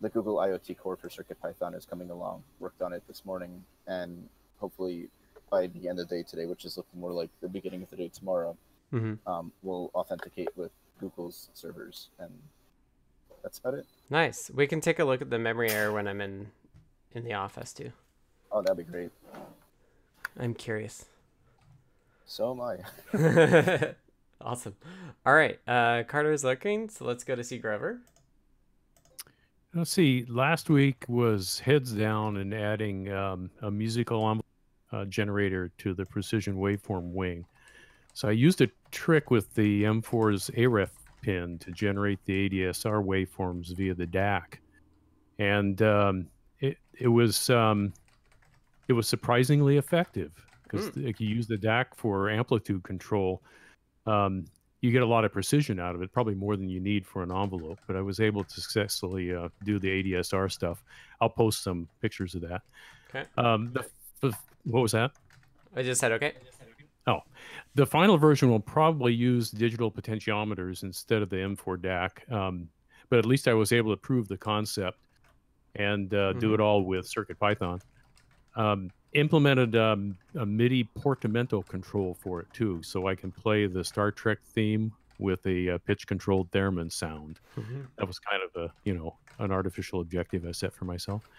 [0.03, 2.43] the Google IoT Core for CircuitPython is coming along.
[2.59, 4.27] Worked on it this morning, and
[4.59, 5.07] hopefully
[5.49, 7.89] by the end of the day today, which is looking more like the beginning of
[7.89, 8.55] the day tomorrow,
[8.91, 12.31] hmm um, we'll authenticate with Google's servers, and
[13.41, 13.85] that's about it.
[14.09, 14.51] Nice.
[14.53, 16.51] We can take a look at the memory error when I'm in
[17.13, 17.93] in the office too.
[18.51, 19.09] Oh, that'd be great.
[20.37, 21.05] I'm curious.
[22.25, 23.93] So am I.
[24.41, 24.75] awesome.
[25.25, 25.59] All right.
[25.65, 27.97] Uh, Carter's looking, so let's go to Cedar Grove.
[29.75, 30.23] Let's see.
[30.29, 34.45] Last week was heads down and adding um, a musical envelope,
[34.91, 37.43] uh, generator to the precision waveform wing.
[38.13, 40.91] So I used a trick with the M4's AREF
[41.23, 44.59] pin to generate the ADSR waveforms via the DAC,
[45.39, 46.27] and um,
[46.59, 47.91] it it was um,
[48.87, 53.41] it was surprisingly effective because if you use the DAC for amplitude control,
[54.05, 54.45] um,
[54.83, 57.23] you get a lot of precision out of it, probably more than you need for
[57.23, 57.79] an envelope.
[57.87, 60.83] But I was able to successfully uh, do the ADSR stuff.
[61.21, 62.63] I'll post some pictures of that.
[63.09, 63.23] Okay.
[63.37, 63.73] Um,
[64.19, 65.11] the, what was that?
[65.73, 66.33] I just said okay.
[67.07, 67.21] Oh,
[67.75, 72.29] the final version will probably use digital potentiometers instead of the M4 DAC.
[72.29, 72.67] Um,
[73.09, 74.99] but at least I was able to prove the concept
[75.75, 76.53] and uh, do Mhm.
[76.55, 77.79] it all with CircuitPython.
[78.55, 83.83] Um, implemented um, a MIDI portamento control for it too, so I can play the
[83.83, 87.39] Star Trek theme with a uh, pitch-controlled theremin sound.
[87.55, 87.87] Mhm.
[87.97, 91.29] That was kind of a you know an artificial objective I set for myself.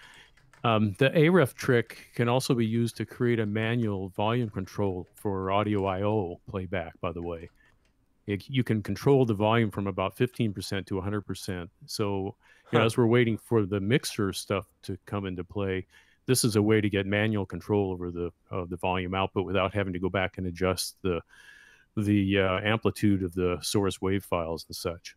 [0.65, 5.51] Um, the AREF trick can also be used to create a manual volume control for
[5.51, 6.99] audio I/O playback.
[7.01, 7.51] By the way,
[8.27, 11.69] it, you can control the volume from about 15% to 100%.
[11.85, 12.35] So,
[12.73, 15.87] you know, as we're waiting for the mixer stuff to come into play,
[16.27, 19.75] this is a way to get manual control over the of the volume output without
[19.75, 21.21] having to go back and adjust the
[21.97, 25.17] the uh, amplitude of the source wave files and such.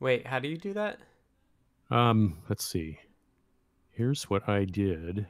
[0.00, 0.98] Wait, how do you do that?
[1.90, 2.98] Um, let's see.
[3.90, 5.26] Here's what I did.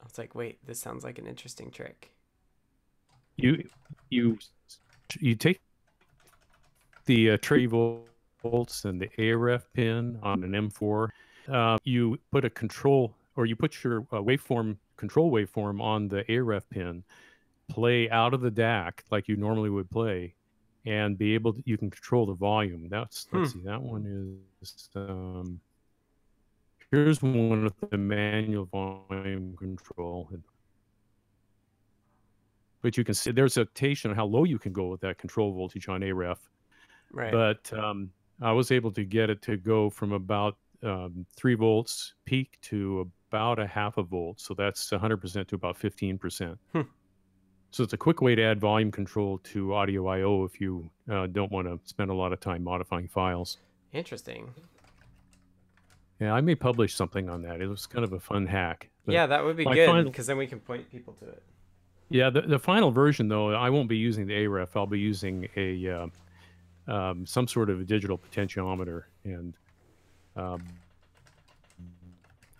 [0.00, 2.10] I was like, wait, this sounds like an interesting trick.
[3.36, 3.68] you
[4.10, 4.38] you
[5.18, 5.60] you take
[7.06, 11.08] the uh, tray volts and the AREF pin on an M4.
[11.48, 16.24] Uh, you put a control, or you put your uh, waveform control waveform on the
[16.24, 17.02] AREF pin.
[17.68, 20.34] Play out of the DAC like you normally would play,
[20.86, 21.62] and be able to.
[21.64, 22.88] You can control the volume.
[22.90, 23.60] That's let's see.
[23.64, 24.88] That one is.
[24.94, 25.60] Um,
[26.90, 30.28] here's one with the manual volume control
[32.82, 35.18] but you can see there's a limitation on how low you can go with that
[35.18, 36.38] control voltage on AREF.
[37.12, 37.32] Right.
[37.32, 42.14] But um, I was able to get it to go from about um, three volts
[42.24, 44.40] peak to about a half a volt.
[44.40, 46.58] So that's 100% to about 15%.
[46.72, 46.80] Hmm.
[47.70, 51.26] So it's a quick way to add volume control to audio I/O if you uh,
[51.26, 53.58] don't want to spend a lot of time modifying files.
[53.92, 54.52] Interesting.
[56.18, 57.60] Yeah, I may publish something on that.
[57.60, 58.90] It was kind of a fun hack.
[59.06, 61.42] yeah, that would be good because then we can point people to it.
[62.10, 64.70] Yeah, the, the final version though, I won't be using the AREF.
[64.74, 69.54] I'll be using a uh, um, some sort of a digital potentiometer, and
[70.40, 70.62] um,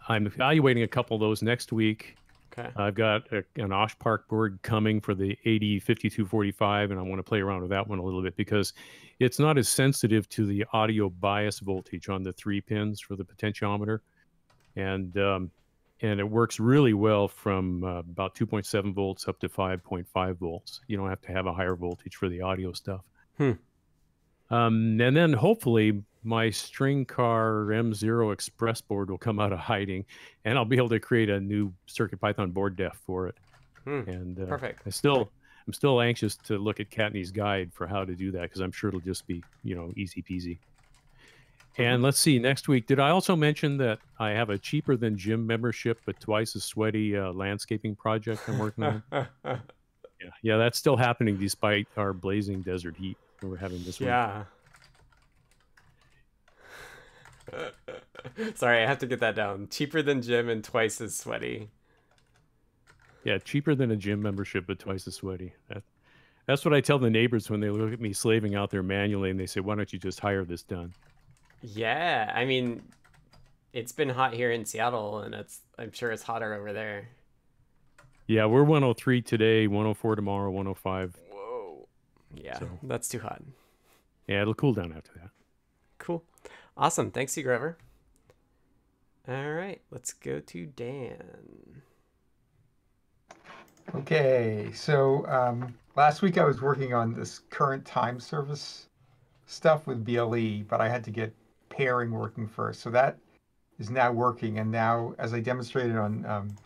[0.08, 2.16] I'm evaluating a couple of those next week.
[2.52, 2.68] Okay.
[2.76, 7.22] I've got a, an Osh Park board coming for the AD5245, and I want to
[7.22, 8.72] play around with that one a little bit because
[9.20, 13.24] it's not as sensitive to the audio bias voltage on the three pins for the
[13.24, 14.00] potentiometer,
[14.74, 15.50] and um,
[16.02, 20.80] and it works really well from uh, about 2.7 volts up to 5.5 volts.
[20.88, 23.02] You don't have to have a higher voltage for the audio stuff.
[23.36, 23.52] Hmm.
[24.50, 30.04] Um, and then hopefully my string car M0 Express board will come out of hiding,
[30.44, 33.36] and I'll be able to create a new Circuit Python board def for it.
[33.84, 34.00] Hmm.
[34.06, 34.82] And uh, Perfect.
[34.86, 35.30] I still,
[35.66, 38.72] I'm still anxious to look at Kattni's guide for how to do that because I'm
[38.72, 40.58] sure it'll just be, you know, easy peasy.
[41.78, 45.16] And let's see, next week, did I also mention that I have a cheaper than
[45.16, 49.02] gym membership, but twice as sweaty uh, landscaping project I'm working on?
[49.12, 49.58] yeah,
[50.42, 54.08] yeah, that's still happening despite our blazing desert heat that we're having this week.
[54.08, 54.44] yeah.
[58.54, 59.68] Sorry, I have to get that down.
[59.70, 61.70] Cheaper than gym and twice as sweaty.
[63.24, 65.52] Yeah, cheaper than a gym membership, but twice as sweaty.
[65.68, 65.82] That,
[66.46, 69.30] that's what I tell the neighbors when they look at me slaving out there manually
[69.30, 70.94] and they say, why don't you just hire this done?
[71.62, 72.82] Yeah, I mean,
[73.72, 77.08] it's been hot here in Seattle, and it's I'm sure it's hotter over there.
[78.26, 81.16] Yeah, we're 103 today, 104 tomorrow, 105.
[81.30, 81.88] Whoa.
[82.34, 83.42] Yeah, So- that's too hot.
[84.26, 85.30] Yeah, it'll cool down after that.
[86.76, 87.10] Awesome.
[87.10, 87.76] Thanks, you, Grover.
[89.28, 91.82] All right, let's go to Dan.
[93.94, 98.88] Okay, so um, last week I was working on this current time service
[99.46, 101.34] stuff with BLE, but I had to get
[101.68, 102.80] pairing working first.
[102.80, 103.18] So that
[103.78, 106.56] is now working, and now, as I demonstrated on um,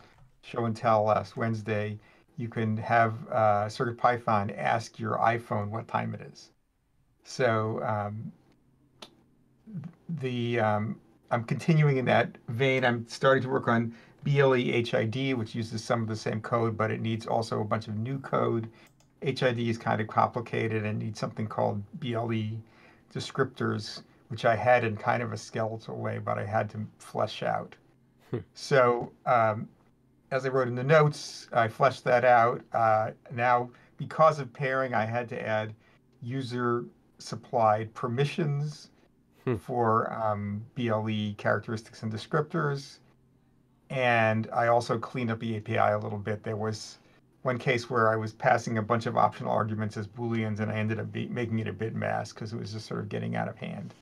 [0.41, 1.99] Show and Tell last Wednesday,
[2.37, 6.51] you can have uh, CircuitPython ask your iPhone what time it is.
[7.23, 8.31] So um,
[10.21, 10.99] the um,
[11.31, 12.85] I'm continuing in that vein.
[12.85, 13.93] I'm starting to work on
[14.23, 17.87] BLE HID, which uses some of the same code, but it needs also a bunch
[17.87, 18.69] of new code.
[19.21, 22.57] HID is kind of complicated and needs something called BLE
[23.13, 27.43] descriptors, which I had in kind of a skeletal way, but I had to flesh
[27.43, 27.75] out.
[28.53, 29.67] so, um,
[30.31, 32.61] as I wrote in the notes, I fleshed that out.
[32.73, 35.73] Uh, now, because of pairing, I had to add
[36.21, 36.85] user
[37.19, 38.89] supplied permissions
[39.53, 42.97] for um, BLE characteristics and descriptors.
[43.91, 46.43] And I also cleaned up the API a little bit.
[46.43, 46.97] There was
[47.43, 50.75] one case where I was passing a bunch of optional arguments as Booleans, and I
[50.75, 53.47] ended up be- making it a bitmask because it was just sort of getting out
[53.47, 53.93] of hand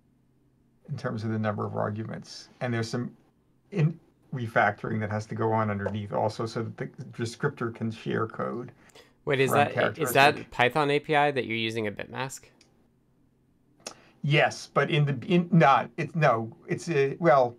[0.90, 2.48] in terms of the number of arguments.
[2.62, 3.12] And there's some
[3.72, 4.00] in
[4.34, 8.72] refactoring that has to go on underneath also so that the descriptor can share code.
[9.26, 12.42] Wait, is that is that Python API that you're using a bitmask?
[14.24, 17.56] Yes, but in the in not it's no it's a, well,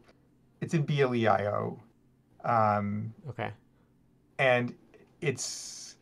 [0.63, 1.79] it's in BLEIO,
[2.45, 3.51] um, Okay.
[4.39, 4.75] and
[5.21, 5.97] it's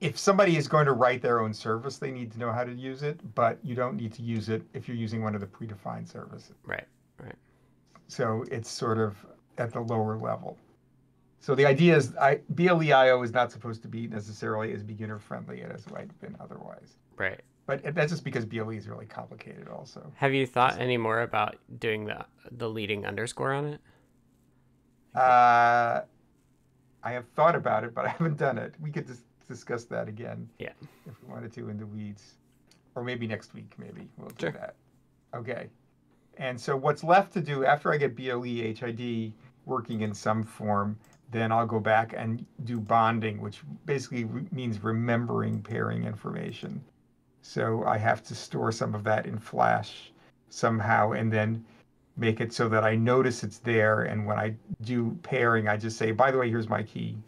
[0.00, 2.72] if somebody is going to write their own service, they need to know how to
[2.72, 5.46] use it, but you don't need to use it if you're using one of the
[5.46, 6.52] predefined services.
[6.64, 6.84] Right.
[7.22, 7.36] Right.
[8.08, 9.16] So it's sort of
[9.58, 10.58] at the lower level.
[11.40, 15.62] So the idea is I, BLEIO is not supposed to be necessarily as beginner friendly
[15.62, 16.96] as it might have been otherwise.
[17.16, 17.40] Right.
[17.66, 20.12] But that's just because BLE is really complicated also.
[20.16, 23.80] Have you thought any more about doing the the leading underscore on it?
[25.14, 26.02] Uh,
[27.02, 28.74] I have thought about it, but I haven't done it.
[28.80, 30.48] We could just discuss that again.
[30.58, 30.72] Yeah.
[31.06, 32.34] If we wanted to in the weeds,
[32.94, 33.74] or maybe next week.
[33.78, 34.52] Maybe we'll do Sure.
[34.52, 34.74] that.
[35.34, 35.68] Okay.
[36.36, 39.32] And so what's left to do after I get BLE HID
[39.66, 40.98] working in some form,
[41.30, 46.82] then I'll go back and do bonding, which basically re- means remembering pairing information.
[47.48, 50.10] So I have to store some of that in Flash
[50.48, 51.62] somehow, and then
[52.16, 54.04] make it so that I notice it's there.
[54.04, 57.18] And when I do pairing, I just say, by the way, here's my key.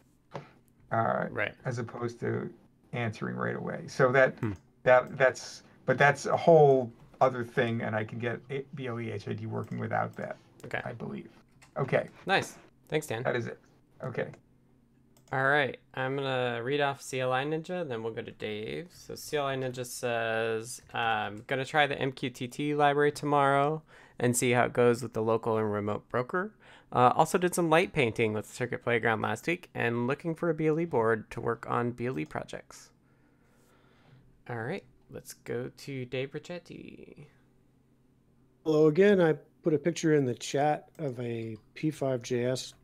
[0.91, 1.55] Uh, Right.
[1.67, 2.49] As opposed to
[2.95, 3.85] answering right away.
[3.89, 4.53] So that Hmm.
[4.85, 6.91] that that's but that's a whole
[7.21, 10.37] other thing, and I can get a- BLE HID working without that.
[10.65, 10.81] Okay.
[10.85, 11.29] I believe.
[11.77, 12.57] Okay, Nice.
[12.89, 13.23] Thanks, Dan.
[13.25, 13.59] that is it.
[14.03, 14.29] Okay.
[15.33, 18.91] All right, I'm gonna read off CLI Ninja, then we'll go to Dave.
[18.93, 23.83] So CLI Ninja says, "I'm gonna try the MQTT library tomorrow
[24.21, 26.53] and see how it goes with the local and remote broker.
[26.93, 30.55] Uh, also did some light painting with Circuit Playground last week and looking for a
[30.55, 32.93] BLE board to work on BLE projects."
[34.49, 37.27] All right, let's go to Dave Richetti.
[38.63, 39.21] Hello again.
[39.21, 39.33] I
[39.65, 42.75] put a picture in the chat of a P5JS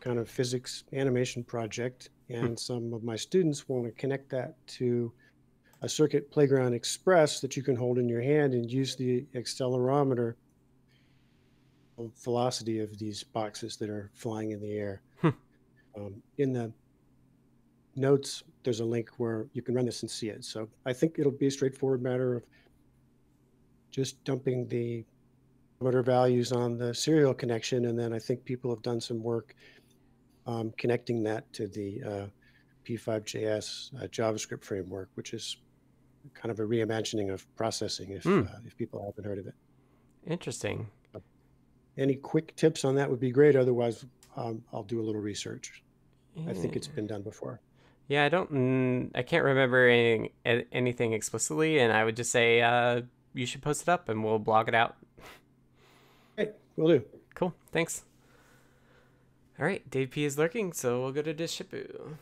[0.00, 5.12] kind of physics animation project, and some of my students want to connect that to
[5.82, 10.34] a Circuit Playground Express that you can hold in your hand and use the accelerometer
[12.22, 15.02] velocity of these boxes that are flying in the air.
[15.20, 15.28] Hmm.
[15.96, 16.72] Um, in the
[17.96, 20.44] notes, there's a link where you can run this and see it.
[20.44, 22.42] So I think it'll be a straightforward matter of
[23.90, 25.04] just dumping the
[25.80, 29.54] motor values on the serial connection, and then I think people have done some work
[30.46, 32.26] um, connecting that to the uh,
[32.86, 35.56] P5JS uh, JavaScript framework, which is
[36.34, 38.10] kind of a reimagining of processing.
[38.10, 38.40] If Hmm.
[38.40, 39.54] uh, if people haven't heard of it,
[40.26, 40.88] Interesting.
[41.98, 43.56] any quick tips on that would be great.
[43.56, 44.04] Otherwise,
[44.36, 45.82] um, I'll do a little research.
[46.48, 47.60] I think it's been done before.
[48.08, 48.50] Yeah, I don't.
[48.52, 50.30] Mm, I can't remember anything,
[50.72, 53.02] anything explicitly, and I would just say uh,
[53.34, 54.96] you should post it up, and we'll blog it out.
[56.36, 56.50] Great.
[56.76, 57.04] we'll do.
[57.34, 57.54] Cool.
[57.72, 58.04] Thanks.
[59.60, 62.16] All right, Dave P is lurking, so we'll go to Deshipu.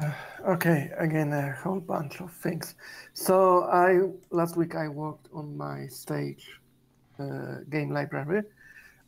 [0.46, 2.76] Okay, again a whole bunch of things.
[3.12, 6.48] So I last week I worked on my stage
[7.18, 8.42] uh, game library.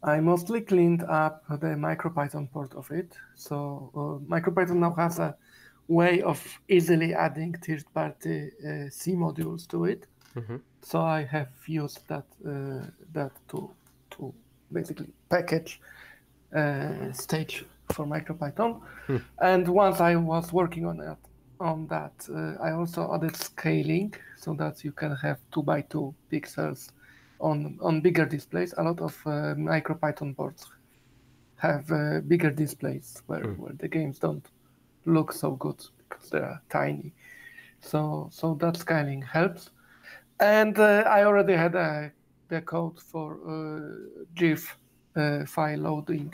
[0.03, 3.17] I mostly cleaned up the MicroPython port of it.
[3.37, 5.35] So uh, MicroPython now has a
[5.89, 10.07] way of easily adding third-party uh, C modules to it.
[10.37, 10.57] Mm-hmm.
[10.83, 13.71] So I have used that uh, that to
[14.11, 14.35] to
[14.73, 15.81] basically package
[16.55, 18.81] uh, stage for MicroPython.
[19.07, 19.17] Hmm.
[19.41, 21.19] And once I was working on that,
[21.61, 26.15] on that, uh, I also added scaling so that you can have two by two
[26.31, 26.91] pixels
[27.41, 28.75] on on bigger displays.
[28.79, 30.71] A lot of uh, MicroPython boards
[31.57, 33.55] have uh, bigger displays where, Hmm.
[33.63, 34.47] where the games don't
[35.05, 37.13] look so good because they are tiny.
[37.81, 39.71] So so that scaling helps.
[40.41, 42.13] And uh, I already had a,
[42.49, 44.77] the code for uh, GIF
[45.17, 46.33] uh, file loading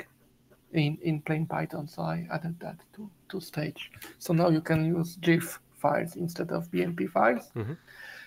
[0.72, 3.90] in, in plain Python, so I added that to, to stage.
[4.18, 7.50] So now you can use GIF files instead of BMP files.
[7.54, 7.76] Mhm.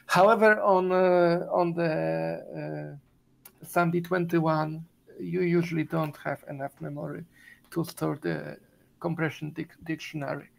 [0.08, 4.82] However, on uh, on the uh, SAMD21,
[5.20, 7.24] you usually don't have enough memory
[7.72, 8.58] to store the
[9.00, 10.50] compression dic- dictionary,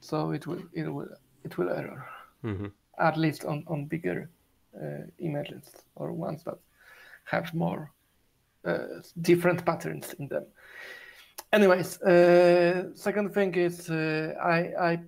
[0.00, 1.08] so it will it will
[1.44, 2.04] it will error
[2.44, 2.66] Mm-hmm.
[2.98, 4.30] at least on, on bigger
[4.80, 5.64] uh, images
[5.96, 6.58] or ones that
[7.24, 7.90] have more
[8.66, 10.44] uh, different patterns in them.
[11.52, 14.98] Anyways, uh, second thing is uh, I, I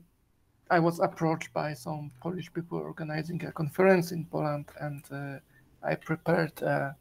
[0.70, 5.38] I was approached by some Polish people organizing a conference in Poland, and uh,
[5.82, 6.94] I prepared a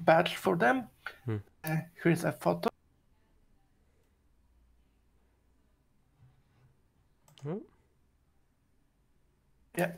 [0.00, 0.88] badge for them.
[1.24, 1.36] Hmm.
[1.64, 2.68] Uh, here's a photo.
[7.42, 7.58] Hmm.
[9.78, 9.92] Yeah.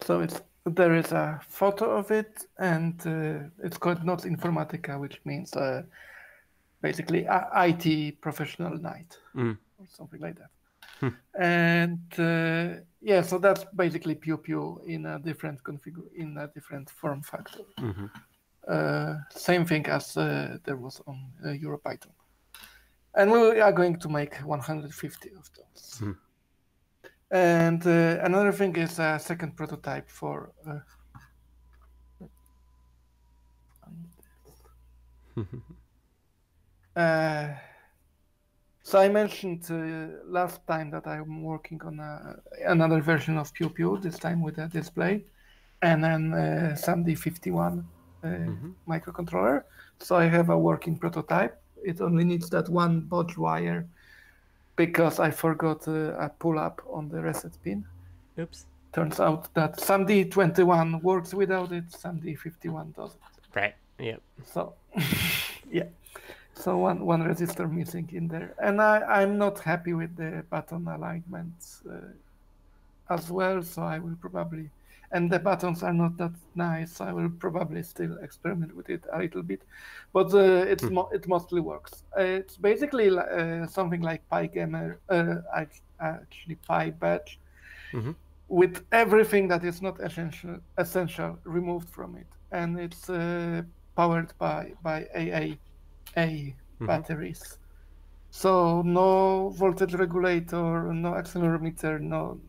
[0.00, 5.20] So it's there is a photo of it, and uh, it's called Noc Informatyka, which
[5.24, 5.82] means uh,
[6.82, 9.56] basically IT professional night Mm.
[9.78, 10.50] or something like that.
[11.00, 11.08] Hmm.
[11.34, 16.90] And uh, yeah, so that's basically Pew Pew in a different config in a different
[16.90, 17.60] form factor.
[17.78, 18.06] Mm-hmm.
[18.68, 22.12] Uh, same thing as uh, there was on uh, EuroPython.
[23.14, 25.98] And we are going to make 150 of those.
[25.98, 26.12] Hmm.
[27.30, 30.50] And uh, another thing is a second prototype for.
[30.66, 30.80] Uh,
[37.00, 37.54] uh,
[38.82, 43.68] so I mentioned uh, last time that I'm working on a, another version of Pew
[43.70, 45.24] Pew, this time with a display,
[45.82, 47.84] and then uh, SAMD 51
[48.24, 48.74] uh, Mhm.
[48.88, 49.62] microcontroller.
[50.00, 51.62] So I have a working prototype.
[51.84, 53.86] It only needs that one bodge wire
[54.86, 57.84] because I forgot uh, a pull up on the reset pin.
[58.38, 58.64] Oops.
[58.94, 63.20] Turns out that SAMD 21 works without it, SAMD 51 doesn't.
[63.54, 63.74] Right.
[63.98, 64.22] Yep.
[64.52, 64.72] So,
[65.70, 65.88] yeah.
[66.54, 70.88] So one one resistor missing in there, and I I'm not happy with the button
[70.88, 71.58] alignment
[71.88, 73.62] uh, as well.
[73.62, 74.70] So I will probably,
[75.12, 77.00] and the buttons are not that nice.
[77.00, 79.62] I will probably still experiment with it a little bit,
[80.12, 80.94] but uh, it's Hmm.
[80.94, 82.04] mo- it mostly works.
[82.16, 87.38] Uh, it's basically uh, something like PyGamer, uh, act- actually PyBadge,
[87.92, 88.14] Mhm.
[88.48, 93.62] with everything that is not essential essential removed from it, and it's uh,
[93.96, 95.58] powered by by AA
[96.16, 96.86] A Mhm.
[96.86, 97.58] batteries.
[98.30, 102.40] So no voltage regulator, no accelerometer, no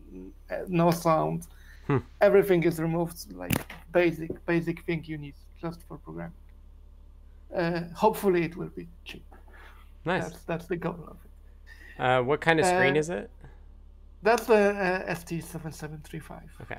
[0.68, 1.46] no sound.
[1.86, 1.98] Hmm.
[2.20, 3.52] Everything is removed, like
[3.92, 6.32] basic basic thing you need just for programming.
[7.54, 9.24] Uh, hopefully, it will be cheap.
[10.04, 10.22] Nice.
[10.24, 12.02] That's that's the goal of it.
[12.02, 13.30] Uh, what kind of screen Uh, is it?
[14.22, 16.42] That's the uh, ST7735.
[16.62, 16.78] Okay.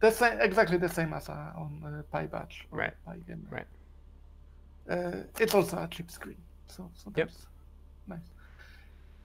[0.00, 2.94] The same, exactly the same as uh, on uh, PyBadge or Right.
[3.06, 3.50] PyGamer.
[3.50, 3.66] Right.
[4.88, 6.36] Uh, it's also a chip screen,
[6.68, 7.30] so so Yep.
[8.06, 8.28] nice.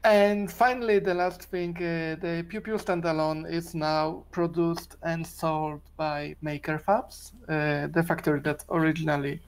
[0.04, 5.82] And finally, the last thing, uh, the Pew Pew standalone is now produced and sold
[5.96, 9.40] by Makerfabs, uh, the factory that originally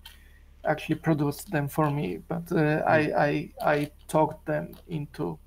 [0.65, 2.19] actually produced them for me.
[2.27, 5.39] But uh, I, I I talked them into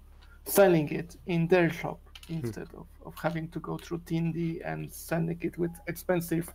[0.45, 5.39] selling it in their shop instead of, of having to go through Tindie and sending
[5.41, 6.53] it with expensive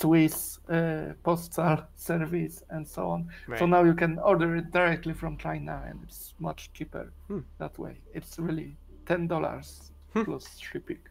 [0.00, 3.28] Swiss uh, postal service and so on.
[3.58, 7.40] So now you can order it directly from China and it's much cheaper Hmm.
[7.58, 7.94] that way.
[8.12, 8.76] It's really
[9.06, 10.24] ten dollars Hmm.
[10.24, 11.02] plus shipping.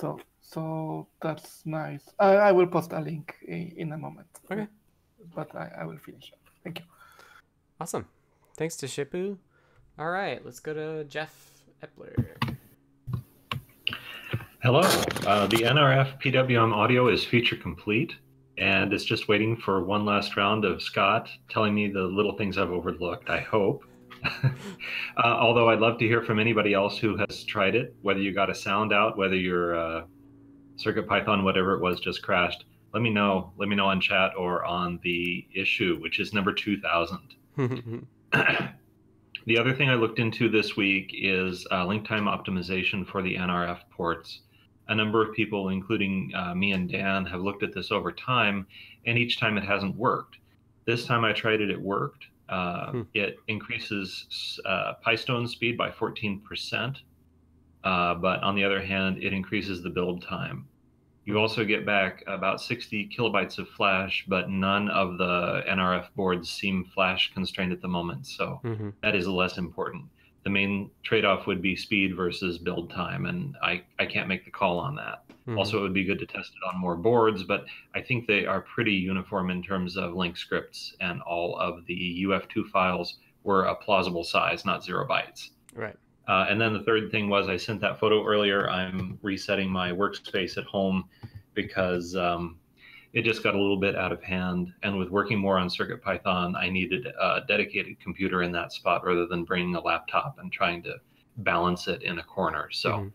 [0.00, 2.04] So so that's nice.
[2.18, 4.28] I, I will post a link in, in a moment.
[4.50, 4.66] Okay.
[5.34, 6.32] But I, I will finish.
[6.32, 6.38] Up.
[6.64, 6.84] Thank you.
[7.80, 8.06] Awesome.
[8.56, 9.36] Thanks Deshipu.
[9.98, 11.34] All right, let's go to Jeff
[11.82, 12.56] Epler.
[14.60, 14.80] Hello.
[14.80, 18.16] Uh, the NRF PWM audio is feature complete,
[18.58, 22.58] and it's just waiting for one last round of Scott telling me the little things
[22.58, 23.30] I've overlooked.
[23.30, 23.84] I hope.
[24.24, 24.50] uh,
[25.22, 28.50] although I'd love to hear from anybody else who has tried it, whether you got
[28.50, 30.02] a sound out, whether your uh,
[30.74, 32.64] Circuit Python, whatever it was, just crashed.
[32.92, 33.52] Let me know.
[33.58, 37.18] Let me know on chat or on the issue, which is number 2000.
[39.46, 43.36] the other thing I looked into this week is uh, link time optimization for the
[43.36, 44.40] NRF ports.
[44.88, 48.66] A number of people, including uh, me and Dan, have looked at this over time,
[49.06, 50.38] and each time it hasn't worked.
[50.86, 52.26] This time I tried it, it worked.
[52.48, 53.02] Uh, hmm.
[53.12, 56.96] It increases uh, PyStone speed by 14%,
[57.84, 60.66] uh, but on the other hand, it increases the build time.
[61.26, 66.48] You also get back about 60 kilobytes of flash, but none of the NRF boards
[66.48, 68.88] seem flash constrained at the moment, so mm-hmm.
[69.02, 70.06] that is less important.
[70.44, 74.50] The main trade-off would be speed versus build time, and I, I can't make the
[74.50, 75.24] call on that.
[75.28, 75.58] Mm-hmm.
[75.58, 77.64] Also, it would be good to test it on more boards, but
[77.94, 82.24] I think they are pretty uniform in terms of link scripts, and all of the
[82.26, 85.50] UF2 files were a plausible size, not zero bytes.
[85.74, 85.96] Right.
[86.28, 88.68] Uh, and then the third thing was I sent that photo earlier.
[88.68, 91.08] I'm resetting my workspace at home
[91.54, 92.58] because um,
[93.12, 94.72] it just got a little bit out of hand.
[94.82, 99.04] And with working more on Circuit Python, I needed a dedicated computer in that spot
[99.04, 100.96] rather than bringing a laptop and trying to
[101.38, 102.68] balance it in a corner.
[102.70, 103.08] So mm-hmm.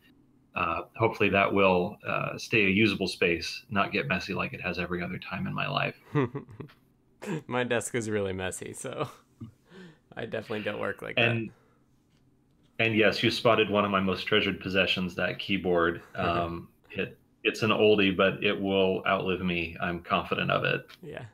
[0.56, 4.80] uh, hopefully that will uh, stay a usable space, not get messy like it has
[4.80, 5.96] every other time in my life.
[7.48, 9.10] my desk is really messy, so
[10.18, 11.54] I definitely don't work like and, that
[12.80, 16.02] and yes, you spotted one of my most treasured possessions, that keyboard.
[16.16, 19.76] Um, it it's an oldie, but it will outlive me.
[19.82, 20.88] I'm confident of it.
[21.02, 21.26] Yeah.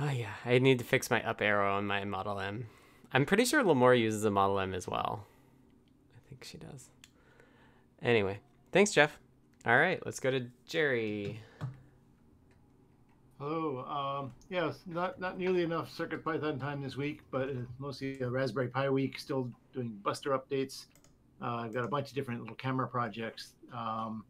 [0.00, 2.66] Oh yeah, I need to fix my up arrow on my Model M.
[3.12, 5.26] I'm pretty sure Limor uses a Model M as well.
[6.16, 6.88] I think she does.
[8.02, 8.40] Anyway,
[8.72, 9.18] thanks, Jeff.
[9.64, 11.40] All right, let's go to Jerry.
[13.38, 13.84] Hello.
[13.84, 18.28] Um, yes, not not nearly enough Circuit Python time this week, but uh, mostly a
[18.28, 19.18] Raspberry Pi week.
[19.18, 20.86] Still doing Buster updates.
[21.42, 24.24] Uh, I've got a bunch of different little camera projects um,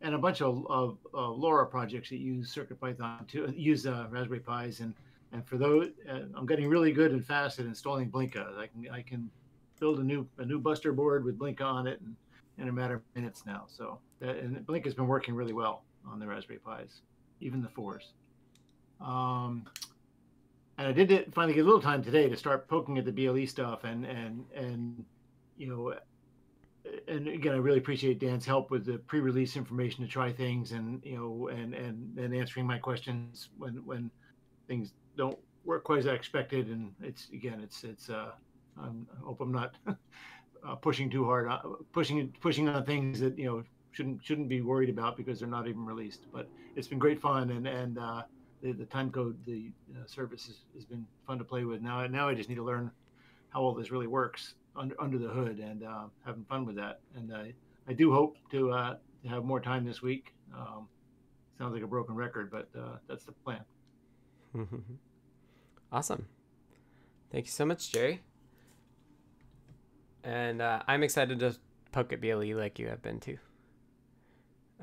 [0.00, 4.06] and a bunch of, of, of, LoRa projects that use Circuit Python to use uh,
[4.10, 4.80] Raspberry Pis.
[4.80, 4.94] And
[5.32, 8.56] and for those, uh, I'm getting really good and fast at installing Blinka.
[8.56, 9.30] I can I can
[9.78, 12.94] build a new a new Buster board with Blinka on it in, in a matter
[12.94, 13.64] of minutes now.
[13.66, 17.00] So that, and Blinka has been working really well on the Raspberry Pis,
[17.40, 18.12] even the fours.
[19.00, 19.66] Um,
[20.78, 23.46] and I did finally get a little time today to start poking at the BLE
[23.46, 25.04] stuff and and and
[25.56, 25.94] you know
[27.08, 31.02] and again I really appreciate Dan's help with the pre-release information to try things and
[31.04, 34.10] you know and and and answering my questions when when
[34.68, 36.68] things don't work quite as I expected.
[36.68, 38.32] And it's again it's it's uh
[38.76, 41.60] I'm, i hope I'm not uh, pushing too hard uh,
[41.92, 45.68] pushing pushing on things that you know shouldn't shouldn't be worried about because they're not
[45.68, 46.26] even released.
[46.32, 48.22] But it's been great fun and and uh,
[48.62, 51.80] the, the time code the uh, service has, has been fun to play with.
[51.80, 52.90] Now now I just need to learn
[53.48, 57.00] how all this really works under under the hood and uh, having fun with that.
[57.16, 57.52] And I
[57.88, 58.96] I do hope to uh,
[59.28, 60.34] have more time this week.
[60.56, 60.88] Um,
[61.58, 63.60] sounds like a broken record, but uh, that's the plan.
[65.92, 66.26] awesome.
[67.30, 68.22] Thank you so much, Jerry.
[70.22, 71.56] And uh, I'm excited to
[71.92, 73.38] poke at BLE like you have been too.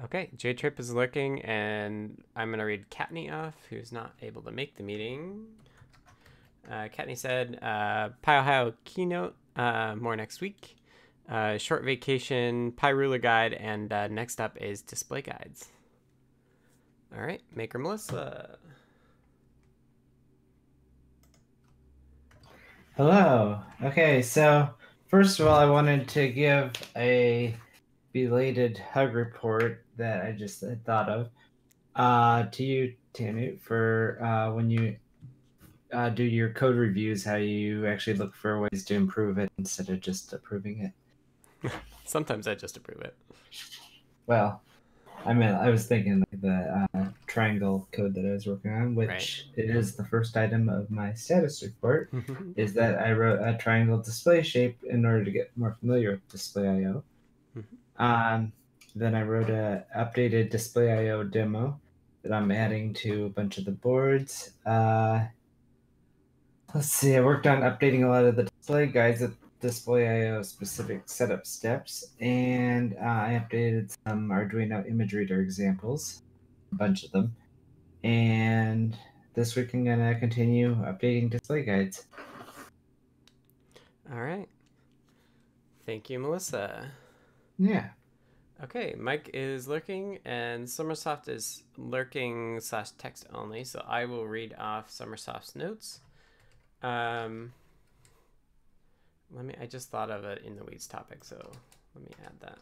[0.03, 4.41] Okay, J Trip is looking, and I'm going to read Kattni off, who's not able
[4.43, 5.45] to make the meeting.
[6.69, 10.77] Uh, Kattni said, uh, PyOhio keynote, uh, more next week.
[11.29, 15.69] Uh, short vacation, PyRuler guide, and uh, next up is display guides.
[17.15, 18.57] All right, Maker Melissa.
[22.97, 23.59] Hello.
[23.83, 24.69] Okay, so
[25.07, 27.55] first of all, I wanted to give a
[28.11, 31.29] belated hug report that I just thought of
[31.95, 34.97] uh, to you, Tammy, for uh, when you
[35.91, 39.89] uh, do your code reviews, how you actually look for ways to improve it instead
[39.89, 40.91] of just approving
[41.61, 41.71] it.
[42.05, 43.15] Sometimes I just approve it.
[44.27, 44.61] Well,
[45.25, 48.95] I mean, I was thinking like the uh, triangle code that I was working on,
[48.95, 49.65] which right.
[49.65, 52.11] is the first item of my status report,
[52.55, 56.27] is that I wrote a triangle display shape in order to get more familiar with
[56.29, 57.03] display IO.
[57.57, 58.03] Mm-hmm.
[58.03, 58.51] Um,
[58.95, 61.79] then I wrote a updated display IO demo
[62.23, 64.51] that I'm adding to a bunch of the boards.
[64.65, 65.25] Uh,
[66.73, 70.41] let's see, I worked on updating a lot of the display guides with display IO
[70.41, 76.23] specific setup steps, and uh, I updated some Arduino image reader examples,
[76.71, 77.35] a bunch of them.
[78.03, 78.97] And
[79.33, 82.07] this week I'm gonna continue updating display guides.
[84.11, 84.49] All right.
[85.85, 86.91] Thank you, Melissa.
[87.57, 87.89] Yeah.
[88.63, 94.53] Okay, Mike is lurking and sommersoft is lurking slash text only, so I will read
[94.57, 96.01] off sommersoft's notes.
[96.83, 97.53] Um,
[99.33, 101.37] let me, I just thought of it in the weeds topic, so
[101.95, 102.57] let me add that.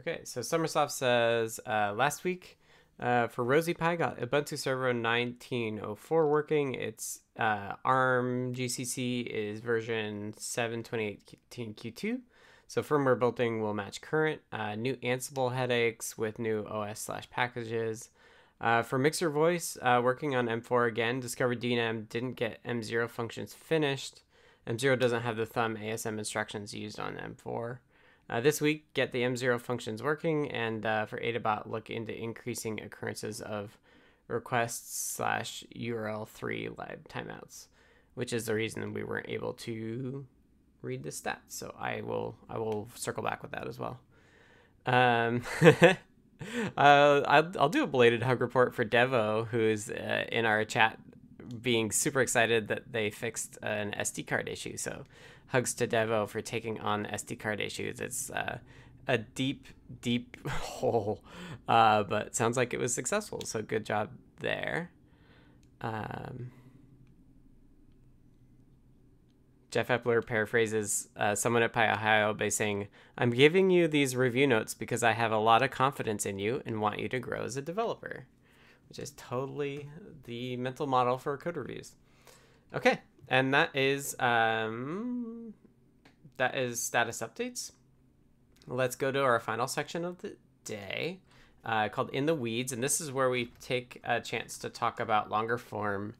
[0.00, 2.58] Okay, so sommersoft says uh, last week
[2.98, 6.74] uh, for Rosie Pi got Ubuntu Server 1904 working.
[6.74, 11.18] It's uh, ARM GCC is version 7.2018
[11.74, 12.20] Q2.
[12.70, 14.42] So firmware building will match current.
[14.52, 18.10] Uh, new Ansible headaches with new OS slash packages.
[18.60, 23.54] Uh, for Mixer Voice, uh, working on M4 again, discovered DNAM didn't get M0 functions
[23.54, 24.22] finished.
[24.68, 27.78] M0 doesn't have the thumb ASM instructions used on M4.
[28.28, 32.80] Uh, this week, get the M0 functions working, and uh, for Adabot, look into increasing
[32.80, 33.78] occurrences of
[34.28, 37.66] requests slash URL3 live timeouts,
[38.14, 40.24] which is the reason we weren't able to
[40.82, 41.48] read the stats.
[41.48, 44.00] So I will I will circle back with that as well.
[44.86, 45.94] Um, uh,
[46.76, 50.98] I'll, I'll do a belated hug report for Devo, who's uh, in our chat
[51.62, 54.76] being super excited that they fixed an SD card issue.
[54.76, 55.04] So
[55.48, 58.00] hugs to Devo for taking on SD card issues.
[58.00, 58.58] It's uh,
[59.08, 59.66] a deep,
[60.00, 61.20] deep hole,
[61.68, 63.42] uh, but sounds like it was successful.
[63.44, 64.90] So good job there.
[65.80, 66.50] Um,
[69.70, 74.74] Jeff Epler paraphrases uh, someone at PyOhio by saying, I'm giving you these review notes
[74.74, 77.56] because I have a lot of confidence in you and want you to grow as
[77.56, 78.26] a developer,
[78.88, 79.88] which is totally
[80.24, 81.92] the mental model for code reviews.
[82.74, 85.54] Okay, and that is um,
[86.36, 87.72] that is status updates.
[88.66, 91.20] Let's go to our final section of the day
[91.64, 92.72] uh, called In the Weeds.
[92.72, 96.14] And this is where we take a chance to talk about longer form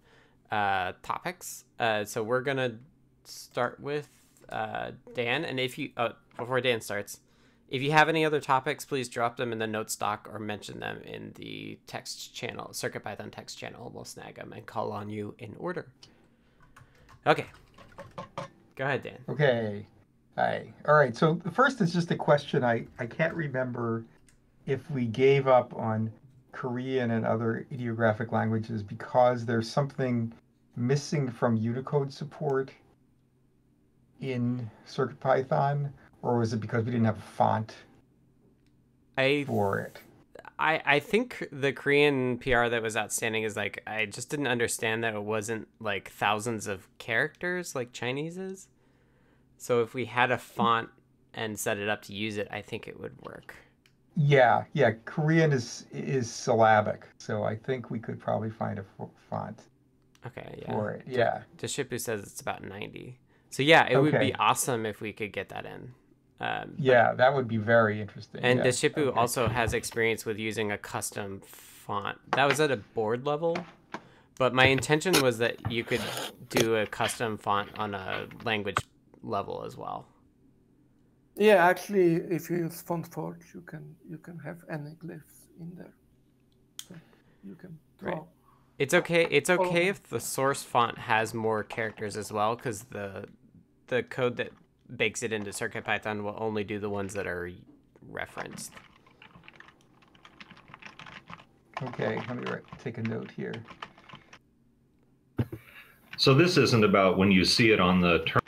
[0.51, 1.65] uh, topics.
[1.79, 2.77] Uh, so we're to
[3.25, 4.09] start with
[4.49, 5.45] uh, Dan.
[5.45, 7.21] And if you, oh, before Dan starts,
[7.69, 10.81] if you have any other topics, please drop them in the notes doc or mention
[10.81, 13.91] them in the text channel, CircuitPython text channel.
[13.95, 15.87] We'll snag them and call on you in order.
[17.27, 17.47] Okay.
[18.75, 19.19] Go ahead, Dan.
[19.29, 19.87] Okay.
[20.37, 20.73] Hi.
[20.89, 21.17] All right.
[21.17, 22.65] So the first is just a question.
[22.65, 24.05] I, I can't remember
[24.67, 26.11] if we gave up on
[26.53, 30.33] Korean and other ideographic languages because there's something
[30.77, 32.71] missing from Unicode support
[34.21, 35.91] in CircuitPython,
[36.23, 37.75] or was it because we didn't have a font
[39.17, 39.99] I for it?
[40.59, 45.03] I, I think the Korean PR that was outstanding is like I just didn't understand
[45.05, 48.69] that it wasn't like thousands of characters like Chinese is.
[49.57, 50.91] So if we had a font
[51.33, 53.55] and set it up to use it, I think it would work.
[54.17, 54.93] Yeah, yeah.
[55.07, 58.85] Korean is is syllabic, so I think we could probably find a
[59.31, 59.63] font.
[60.27, 60.73] Okay, yeah.
[60.73, 61.43] For it, yeah.
[61.57, 63.19] Deshipu says it's about ninety.
[63.51, 63.99] So yeah, it okay.
[63.99, 65.93] would be awesome if we could get that in.
[66.41, 68.41] Um, yeah, that would be very interesting.
[68.43, 68.67] And yeah.
[68.67, 69.19] Deshipu okay.
[69.19, 72.19] also has experience with using a custom font.
[72.33, 73.59] That was at a board level,
[74.39, 76.01] but my intention was that you could
[76.49, 78.79] do a custom font on a language
[79.23, 80.07] level as well.
[81.37, 85.95] Yeah, actually, if you use FontForge, you can you can have any glyphs in there.
[86.89, 86.95] So
[87.45, 88.13] you can draw.
[88.13, 88.23] Right.
[88.79, 89.27] It's okay.
[89.31, 93.27] It's okay if the source font has more characters as well, because the
[93.91, 94.53] the code that
[94.97, 97.51] bakes it into CircuitPython will only do the ones that are
[98.09, 98.73] referenced.
[101.83, 103.55] Okay, let me write, take a note here.
[106.17, 108.43] So this isn't about when you see it on the term,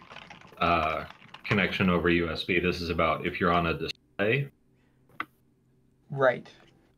[0.59, 1.05] uh,
[1.45, 2.63] connection over USB.
[2.63, 4.49] This is about if you're on a display.
[6.11, 6.47] Right.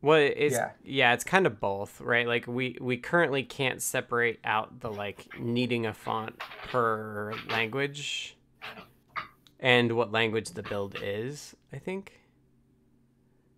[0.01, 0.71] Well, it's yeah.
[0.83, 2.27] yeah, it's kind of both, right?
[2.27, 6.37] Like we we currently can't separate out the like needing a font
[6.67, 8.34] per language
[9.65, 12.19] and what language the build is, I think.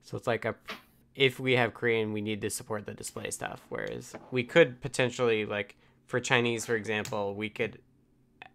[0.03, 0.55] So it's like a
[1.15, 3.61] if we have Korean, we need to support the display stuff.
[3.67, 7.79] Whereas we could potentially like for Chinese, for example, we could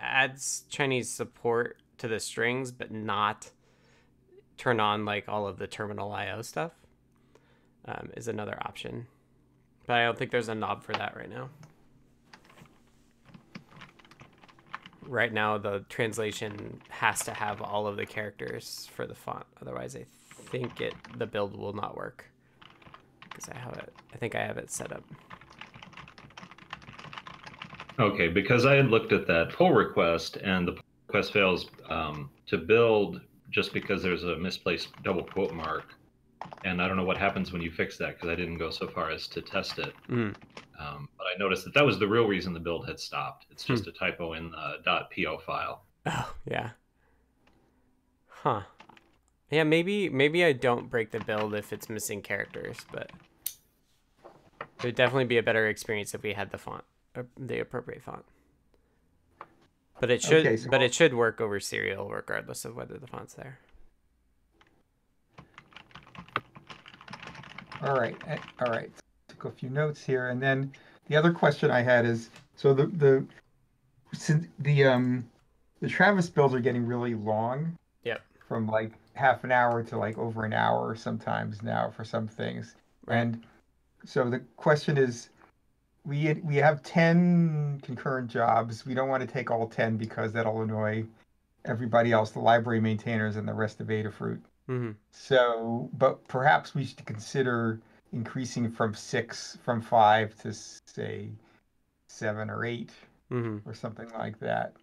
[0.00, 0.40] add
[0.70, 3.50] Chinese support to the strings, but not
[4.56, 6.72] turn on like all of the terminal IO stuff.
[7.84, 9.08] Um, is another option,
[9.86, 11.50] but I don't think there's a knob for that right now.
[15.06, 19.46] Right now the translation has to have all of the characters for the font.
[19.60, 20.06] Otherwise, I
[20.50, 22.24] think it the build will not work
[23.22, 23.92] because I have it.
[24.12, 25.04] I think I have it set up.
[27.98, 30.76] Okay, because I had looked at that pull request and the
[31.06, 35.94] request fails um, to build just because there's a misplaced double quote mark
[36.64, 38.86] and I don't know what happens when you fix that because I didn't go so
[38.88, 39.92] far as to test it.
[40.08, 40.34] Mm.
[40.78, 43.46] Um, but I noticed that that was the real reason the build had stopped.
[43.50, 43.74] It's Hmm.
[43.74, 44.78] just a typo in the
[45.14, 45.84] .po file.
[46.06, 46.70] Oh yeah.
[48.28, 48.62] Huh.
[49.50, 53.10] Yeah, maybe maybe I don't break the build if it's missing characters, but
[54.24, 56.84] it would definitely be a better experience if we had the font,
[57.14, 58.24] uh, the appropriate font.
[60.00, 62.98] But it should, Okay, so but I'll- it should work over serial regardless of whether
[62.98, 63.60] the font's there.
[67.82, 68.90] All right, eh, all right.
[69.28, 70.72] Took a few notes here, and then
[71.08, 73.24] the other question I had is so the the
[74.12, 75.28] since the um
[75.80, 77.76] the Travis builds are getting really long.
[78.04, 78.22] Yep.
[78.46, 82.76] From like half an hour to like over an hour sometimes now for some things,
[83.06, 83.18] right.
[83.18, 83.42] and
[84.04, 85.28] so the question is.
[86.04, 88.84] We, we have 10 concurrent jobs.
[88.84, 91.04] We don't want to take all 10 because that'll annoy
[91.64, 94.40] everybody else, the library maintainers and the rest of Adafruit.
[94.68, 94.92] Mm-hmm.
[95.10, 97.80] So, but perhaps we should consider
[98.12, 101.30] increasing from six, from five to say
[102.08, 102.90] seven or 8
[103.32, 103.68] Mm-hmm.
[103.68, 104.74] or something like that.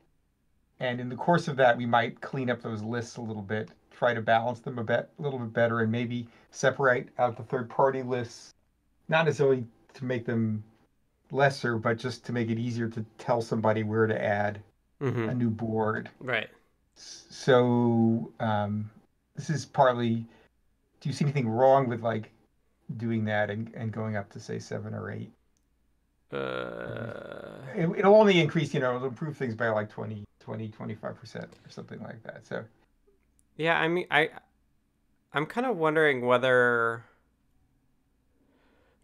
[0.79, 3.69] And in the course of that, we might clean up those lists a little bit,
[3.91, 7.43] try to balance them a bit, a little bit better, and maybe separate out the
[7.43, 8.53] third-party lists,
[9.07, 10.63] not necessarily to make them
[11.31, 14.61] lesser, but just to make it easier to tell somebody where to add
[15.01, 15.29] Mm-hmm.
[15.29, 16.09] a new board.
[16.19, 16.49] Right.
[16.95, 18.89] So um,
[19.39, 20.25] this is partly.
[21.01, 22.31] Do you see anything wrong with like
[22.97, 25.31] doing that and, and going up to say seven or eight?
[26.31, 31.15] Uh, It, it'll only increase, you know, it'll improve things by like 20, 20, 25
[31.15, 32.45] percent or something like that.
[32.47, 32.65] So
[33.57, 34.29] yeah, I mean, I,
[35.33, 37.03] I'm kind of wondering whether,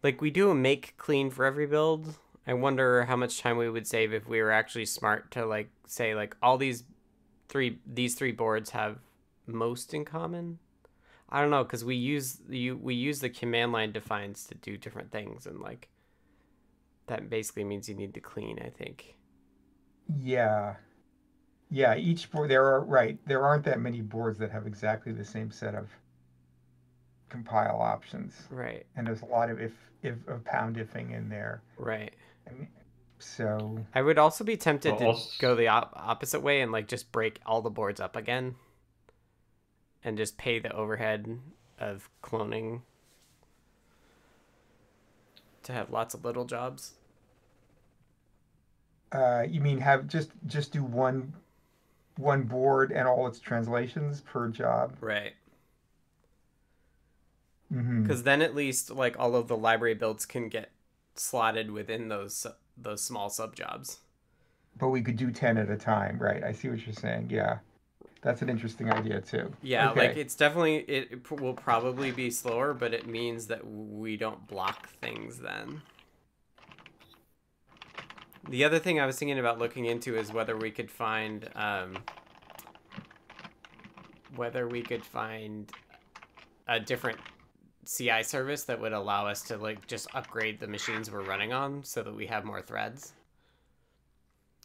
[0.02, 2.16] like, we do a make clean for every build.
[2.46, 5.68] I wonder how much time we would save if we were actually smart to like
[5.86, 6.84] say like all these
[7.48, 8.98] three these three boards have
[9.46, 10.58] most in common.
[11.28, 14.76] I don't know because we use you we use the command line defines to do
[14.76, 15.88] different things and like
[17.08, 18.58] that basically means you need to clean.
[18.64, 19.16] I think.
[20.20, 20.74] yeah,
[21.70, 21.96] yeah.
[21.96, 23.18] Each board there are right.
[23.26, 25.88] There aren't that many boards that have exactly the same set of
[27.28, 28.86] compile options, Right.
[28.96, 29.72] and there's a lot of if
[30.02, 31.62] if of pound ifing in there.
[31.76, 32.14] Right.
[32.48, 32.68] I mean,
[33.18, 36.70] so I would also be tempted Well, to also- go the op- opposite way and
[36.70, 38.54] like just break all the boards up again
[40.04, 41.40] and just pay the overhead
[41.78, 42.82] of cloning
[45.62, 46.92] to have lots of little jobs.
[49.12, 51.32] Uh, you mean have just just do one
[52.16, 54.96] one board and all its translations per job?
[55.00, 55.34] Right.
[57.70, 60.72] hmm Cuz then at least like all of the library builds can get
[61.14, 64.00] slotted within those those small sub jobs.
[64.78, 66.42] But we could do ten at a time, right?
[66.42, 67.28] I see what you're saying.
[67.30, 67.58] Yeah,
[68.26, 69.52] that's an interesting idea too.
[69.62, 70.08] Yeah, Okay.
[70.08, 74.88] like it's definitely it, will probably be slower, but it means that we don't block
[75.00, 75.80] things then.
[78.48, 81.98] The other thing I was thinking about looking into is whether we could find um,
[84.34, 85.70] whether we could find
[86.66, 87.18] a different
[87.86, 91.84] CI service that would allow us to like just upgrade the machines we're running on
[91.84, 93.12] so that we have more threads.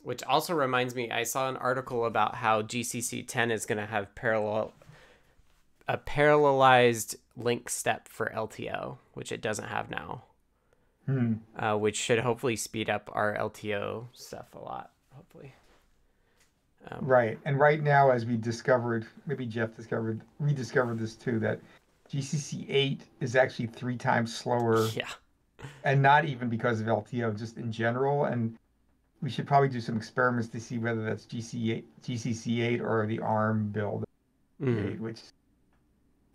[0.03, 3.85] Which also reminds me, I saw an article about how GCC 10 is going to
[3.85, 4.73] have parallel
[5.87, 10.23] a parallelized link step for LTO, which it doesn't have now,
[11.05, 11.33] Hmm.
[11.57, 14.91] uh, which should hopefully speed up our LTO stuff a lot.
[15.13, 15.53] Hopefully,
[16.87, 21.59] um, Right, and right now, as we discovered, maybe Jeff discovered, rediscovered this too, that
[22.09, 25.09] GCC eight is actually three times slower, yeah,
[25.83, 28.25] and not even because of LTO, just in general.
[28.25, 28.57] And
[29.21, 33.05] we should probably do some experiments to see whether that's GC eight, GCC eight, or
[33.05, 34.03] the ARM build
[34.61, 34.99] Mhm.
[34.99, 35.19] which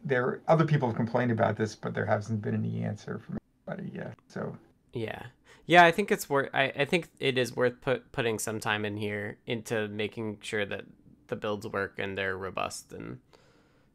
[0.05, 3.91] there other people have complained about this, but there hasn't been any answer from anybody
[3.95, 4.14] yet.
[4.28, 4.57] So
[4.93, 5.26] yeah,
[5.66, 5.84] yeah.
[5.84, 6.51] I think it's worth.
[6.55, 10.64] I, I think it is worth put putting some time in here into making sure
[10.66, 10.84] that
[11.28, 13.18] the builds work and they're robust and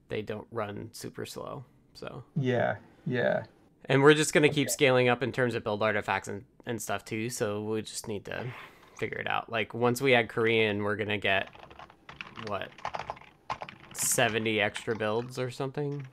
[0.09, 1.63] they don't run super slow.
[1.93, 2.23] So.
[2.35, 2.75] yeah,
[3.05, 3.43] yeah.
[3.85, 7.03] And we're just gonna keep scaling up in terms of build artifacts and, and stuff
[7.05, 8.45] too, so we just need to
[9.01, 9.51] figure it out.
[9.51, 11.49] Like once we add Korean, we're gonna get
[12.45, 12.69] what
[13.93, 16.05] seventy extra builds or something.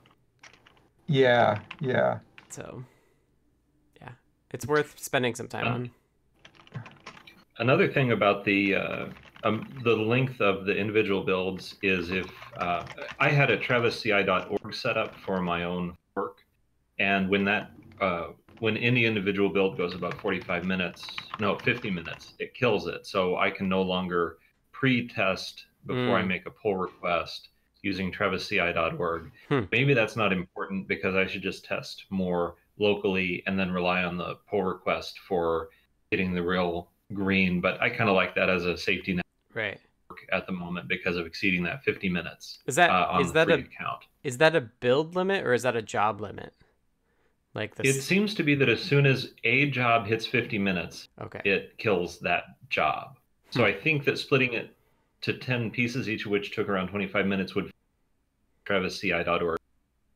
[1.05, 2.17] Yeah, yeah.
[2.49, 2.83] So
[4.01, 4.09] yeah.
[4.51, 6.83] It's worth spending some time Um, on.
[7.59, 9.05] Another thing about the uh,
[9.43, 12.83] um, the length of the individual builds is if uh,
[13.19, 16.37] I had a travisci.org set up for my own work,
[16.97, 17.69] and when that
[18.01, 18.29] uh,
[18.59, 21.07] when any individual build goes about 45 minutes,
[21.39, 23.05] no, 50 minutes, it kills it.
[23.05, 24.37] So I can no longer
[24.71, 26.27] pre-test before I Mm.
[26.27, 27.49] make a pull request.
[27.81, 29.31] using travisci.org.
[29.47, 29.61] Hmm.
[29.71, 34.17] Maybe that's not important because I should just test more locally and then rely on
[34.17, 35.69] the pull request for
[36.11, 37.61] getting the real green.
[37.61, 39.79] But I kind of like that as a safety net Right.
[40.33, 43.33] at the moment because of exceeding that 50 minutes Is that uh, on is the
[43.45, 44.03] that a account.
[44.25, 46.53] is that a build limit or is that a job limit?
[47.59, 51.41] Like It seems to be that as soon as a job hits 50 minutes, Okay.
[51.43, 53.17] it kills that job.
[53.49, 54.77] So I think that splitting it
[55.21, 57.69] to 10 pieces, each of which took around 25 minutes, would
[58.65, 59.59] travisci.org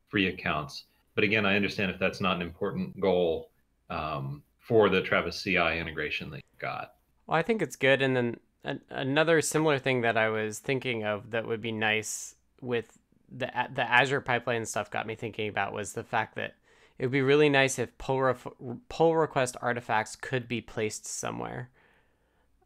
[0.08, 0.84] free accounts.
[1.14, 3.50] But again, I understand if that's not an important goal
[3.90, 6.94] um, for the Travis CI integration that you got.
[7.26, 8.00] Well, I think it's good.
[8.00, 12.36] And then an, another similar thing that I was thinking of that would be nice
[12.62, 12.98] with
[13.30, 16.54] the the Azure pipeline stuff got me thinking about was the fact that
[16.98, 18.46] it would be really nice if pull ref-
[18.88, 21.70] pull request artifacts could be placed somewhere.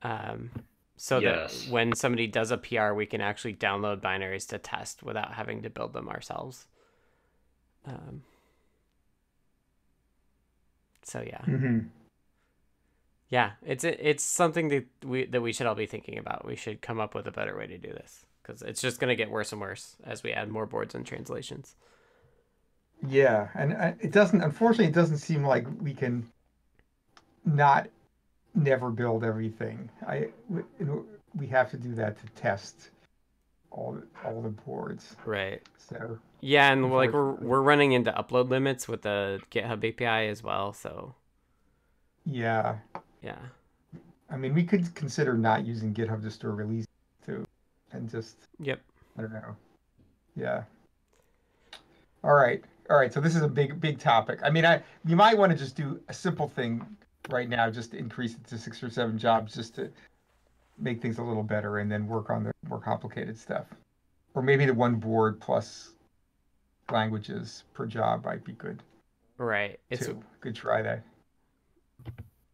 [0.02, 0.50] Um,
[0.96, 1.52] so Yes.
[1.52, 5.62] that when somebody does a PR, we can actually download binaries to test without having
[5.62, 6.66] to build them ourselves.
[7.86, 8.22] Um,
[11.02, 11.44] so yeah.
[11.44, 11.78] hmm
[13.30, 16.46] Yeah, it's it's something that we that we should all be thinking about.
[16.46, 19.08] We should come up with a better way to do this because it's just going
[19.10, 21.76] to get worse and worse as we add more boards and translations.
[23.06, 24.42] Yeah, and uh, it doesn't.
[24.42, 26.28] Unfortunately, it doesn't seem like we can
[27.44, 27.88] not
[28.54, 29.88] never build everything.
[30.06, 31.04] I we, you know,
[31.36, 32.90] we have to do that to test
[33.70, 35.16] all the- all the boards.
[35.24, 35.62] Right.
[35.76, 40.42] So Yeah, and like we're we're running into upload limits with the GitHub API as
[40.42, 40.72] well.
[40.72, 41.14] So
[42.24, 42.76] yeah,
[43.22, 43.38] yeah,
[44.30, 46.86] I mean, we could consider not using GitHub to store release
[47.24, 47.46] too,
[47.92, 48.80] and just yep.
[49.16, 49.56] I don't know.
[50.36, 50.64] Yeah.
[52.22, 52.62] All right.
[52.90, 53.12] All right.
[53.12, 54.40] So this is a big, big topic.
[54.42, 56.84] I mean, I you might want to just do a simple thing
[57.28, 59.90] right now, just to increase it to six or seven jobs, just to
[60.78, 63.66] make things a little better, and then work on the more complicated stuff.
[64.34, 65.94] Or maybe the one board plus
[66.90, 68.82] languages per job might be good
[69.38, 69.78] Right.
[69.88, 70.20] It's too.
[70.40, 71.04] Good try that.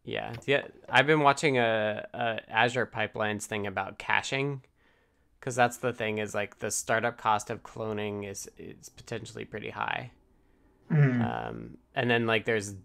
[0.03, 0.67] yeah yeah.
[0.87, 4.61] I've been watching a, a Azure pipelines thing about caching.
[5.39, 9.71] Because that's the thing is like the startup cost of cloning is is potentially pretty
[9.71, 10.11] high.
[10.91, 11.21] Mhm.
[11.49, 12.75] um, and then like there's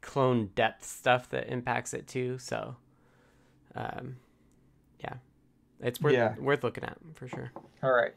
[0.00, 2.76] clone depth stuff that impacts it too so
[3.74, 4.16] um,
[5.00, 5.14] yeah
[5.80, 6.34] it's worth Yeah.
[6.38, 7.50] worth looking at for sure
[7.82, 8.14] All right.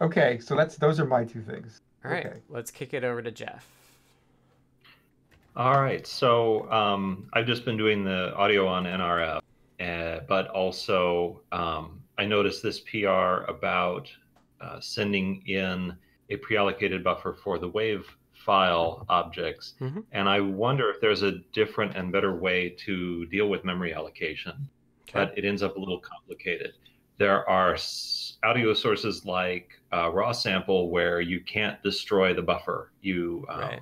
[0.00, 0.38] Okay.
[0.40, 1.80] So that's those are my two things.
[2.04, 2.38] all right Okay.
[2.48, 3.66] let's kick it over to jeff
[5.54, 6.06] All right.
[6.06, 9.40] So um, I've just been doing the audio on NRF,
[9.80, 14.10] uh, but also um, I noticed this PR about
[14.62, 15.94] uh, sending in
[16.30, 18.06] a pre-allocated buffer for the wave
[18.44, 20.04] file objects, Mhm.
[20.12, 24.68] and I wonder if there's a different and better way to deal with memory allocation.
[25.12, 26.72] But it ends up a little complicated.
[27.18, 27.76] There are
[28.42, 32.90] audio sources like uh, raw sample where you can't destroy the buffer.
[33.02, 33.80] You um, Right.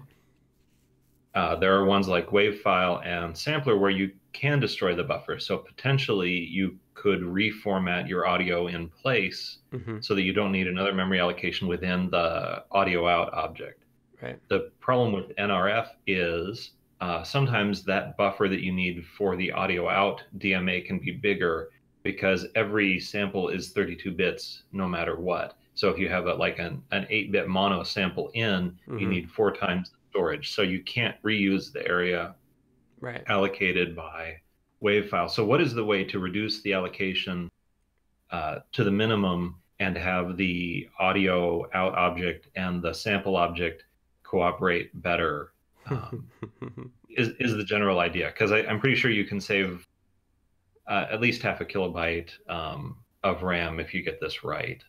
[1.34, 5.38] uh, there are ones like wave file and Sampler where you can destroy the buffer.
[5.38, 10.66] So potentially you could reformat your audio in place hmm so that you don't need
[10.66, 13.79] another memory allocation within the audio out object.
[14.22, 19.50] Right The problem with NRF is uh, sometimes that buffer that you need for the
[19.52, 21.70] audio out DMA can be bigger
[22.02, 25.56] because every sample is 32 bits no matter what.
[25.74, 29.08] So if you have a, like an, an 8 bit mono sample in, you Mhm.
[29.08, 30.50] need four times the storage.
[30.52, 32.34] So you can't reuse the area
[33.00, 34.36] right allocated by
[34.80, 35.28] wave file.
[35.28, 37.50] So, what is the way to reduce the allocation
[38.30, 43.84] uh, to the minimum and have the audio out object and the sample object
[44.30, 45.52] cooperate better?
[45.86, 46.28] Um,
[47.10, 48.28] is is the general idea?
[48.28, 49.86] Because I'm pretty sure you can save
[50.86, 54.82] uh, at least half a kilobyte um, of RAM if you get this right.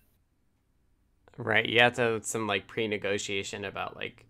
[1.37, 4.25] right you have to have some like pre-negotiation about like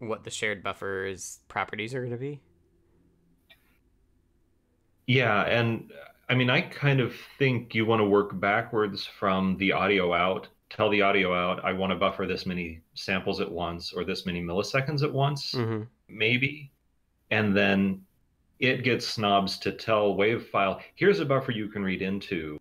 [0.00, 2.40] what the shared buffer's properties are going to be
[5.10, 5.90] Yeah, and
[6.28, 10.46] I mean, I kind of think you want to work backwards from the audio out.
[10.70, 14.24] Tell the audio out, I want to buffer this many samples at once or this
[14.24, 16.72] many milliseconds at once, hmm maybe.
[17.30, 18.02] And then
[18.58, 22.60] it gets snobs to tell wave file here's a buffer you can read into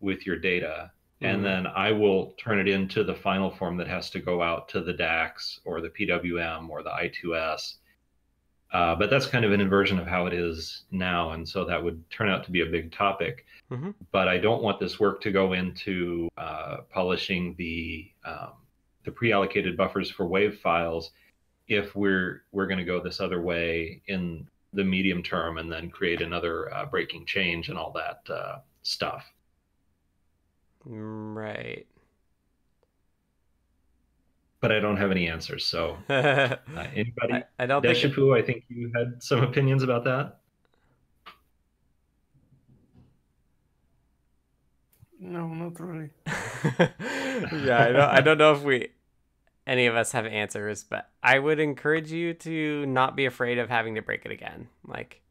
[0.00, 0.90] with your data.
[1.20, 4.68] And then I will turn it into the final form that has to go out
[4.70, 7.76] to the DACs or the PWM or the I2S.
[8.72, 11.32] Uh, but that's kind of an inversion of how it is now.
[11.32, 13.44] And so that would turn out to be a big topic.
[13.70, 13.94] Mhm.
[14.10, 18.52] But I don't want this work to go into uh, polishing the um,
[19.04, 21.10] the pre-allocated buffers for wave files
[21.68, 25.90] if we're we're going to go this other way in the medium term and then
[25.90, 29.30] create another uh, breaking change and all that uh, stuff.
[30.84, 31.86] right
[34.62, 35.66] but I don't have any answers.
[35.66, 36.56] So, uh,
[36.94, 37.34] anybody?
[37.34, 37.98] I, I don't think.
[37.98, 40.38] Deshipu, I think you had some opinions about that.
[45.18, 46.10] No, not really.
[46.78, 48.10] yeah, I don't.
[48.10, 48.88] I don't know if we,
[49.66, 53.68] any of us, have answers, but I would encourage you to not be afraid of
[53.68, 54.68] having to break it again.
[54.86, 55.22] Like,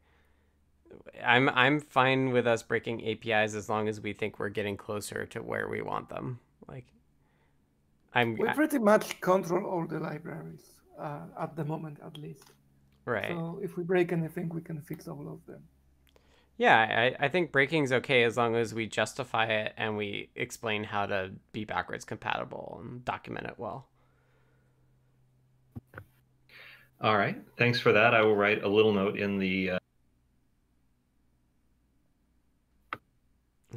[1.24, 5.24] I'm I'm fine with us breaking APIs as long as we think we're getting closer
[5.26, 6.40] to where we want them.
[6.68, 6.86] Like,
[8.14, 8.36] I'm.
[8.36, 10.64] We pretty much control all the libraries
[10.98, 12.52] uh, at the moment, at least.
[13.04, 13.30] right.
[13.30, 15.62] So if we break anything, we can fix all of them.
[16.58, 16.78] Yeah,
[17.18, 21.06] I, I think is okay as long as we justify it and we explain how
[21.06, 23.88] to be backwards compatible and document it well.
[27.00, 27.36] All right.
[27.56, 28.14] Thanks for that.
[28.14, 29.70] I will write a little note in the.
[29.70, 29.78] Uh...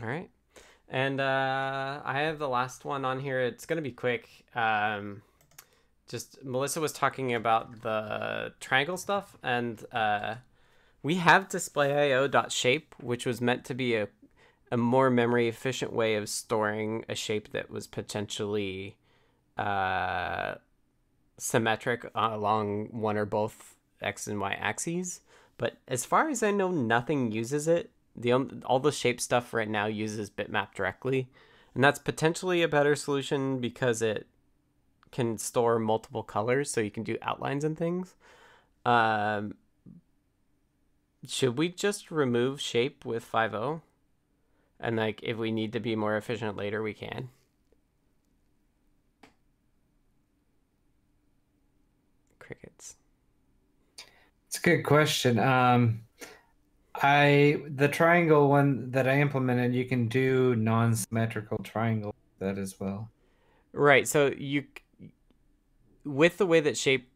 [0.04, 0.30] All right.
[0.90, 3.42] And uh, I have the last one on here.
[3.42, 4.30] It's going to be quick.
[4.54, 5.24] Um,
[6.08, 10.36] just Melissa was talking about the triangle stuff, and uh,
[11.02, 14.08] we have display.io.shape, which was meant to be a,
[14.72, 18.96] a more memory efficient way of storing a shape that was potentially
[19.58, 20.56] uh,
[21.38, 25.22] symmetric along one or both x and y axes.
[25.58, 27.90] But as far as I know, nothing uses it.
[28.16, 28.34] The
[28.66, 31.28] all the shape stuff right now uses bitmap directly,
[31.74, 34.28] and that's potentially a better solution because it
[35.12, 38.16] can store multiple colors, so you can do outlines and things.
[38.86, 39.56] Um,
[41.28, 43.82] should we just remove shape with 5.0?
[44.80, 47.30] And like, if we need to be more efficient later, we can.
[52.40, 52.96] Crickets.
[54.48, 55.40] It's a good question.
[55.40, 56.05] Um,
[57.02, 63.10] I the triangle one that I implemented, you can do non-symmetrical triangle that as well.
[63.74, 64.08] Right.
[64.08, 64.66] So you,
[66.04, 67.12] with the way that shape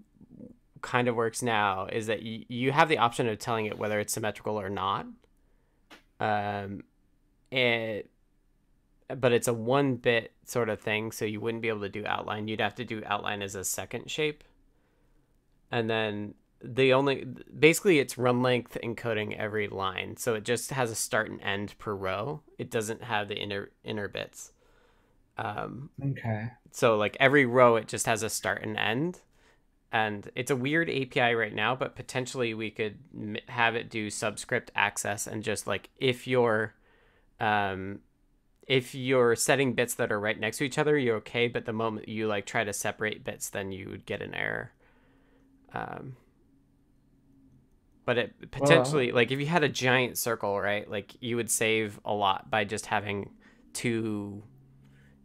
[0.81, 3.99] kind of works now, is that you, you have the option of telling it whether
[3.99, 5.05] it's symmetrical or not.
[6.19, 6.83] Um,
[7.51, 8.09] it,
[9.07, 12.05] but it's a one bit sort of thing, so you wouldn't be able to do
[12.05, 12.47] outline.
[12.47, 14.43] You'd have to do outline as a second shape.
[15.71, 16.33] And then
[16.63, 17.25] the only
[17.57, 21.75] basically it's run length encoding every line, so it just has a start and end
[21.79, 22.41] per row.
[22.57, 24.51] It doesn't have the inner inner bits.
[25.37, 26.51] Um, Okay.
[26.71, 29.19] so like every row, it just has a start and end,
[29.91, 31.75] and it's a weird API right now.
[31.75, 36.75] But potentially we could m- have it do subscript access and just like if you're,
[37.39, 37.99] um,
[38.67, 41.47] if you're setting bits that are right next to each other, you're okay.
[41.47, 44.71] But the moment you like try to separate bits, then you would get an error.
[45.73, 46.15] Um,
[48.09, 50.89] but it potentially like if you had a giant circle, right?
[50.89, 53.29] Like you would save a lot by just having
[53.73, 54.41] two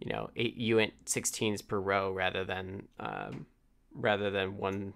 [0.01, 3.47] you know eight uint 16s per row rather than um,
[3.95, 4.93] rather than one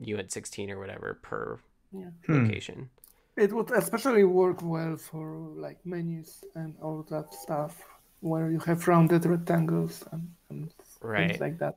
[0.00, 1.58] uint 16 or whatever per
[1.92, 2.10] Yeah.
[2.26, 2.44] Hmm.
[2.46, 2.88] location
[3.36, 5.26] It would especially work well for
[5.56, 7.82] like menus and all that stuff
[8.20, 10.72] where you have rounded rectangles and, and
[11.02, 11.28] Right.
[11.30, 11.74] things like that.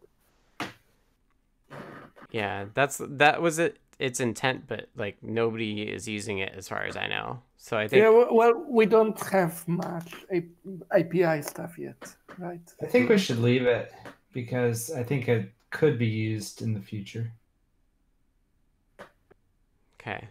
[2.31, 6.83] yeah that's that was it its intent but like nobody is using it as far
[6.83, 10.13] as i know so i think Yeah, well, well, we don't have much
[10.91, 12.61] API stuff yet, right?
[12.81, 13.91] I think we should leave it
[14.33, 17.31] because I think it could be used in the future.
[19.99, 20.29] okay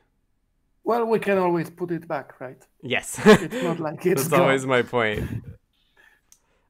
[0.84, 2.62] Well, we can always put it back, right?
[2.82, 4.40] yes It's not like it's that's gone.
[4.40, 5.28] always my point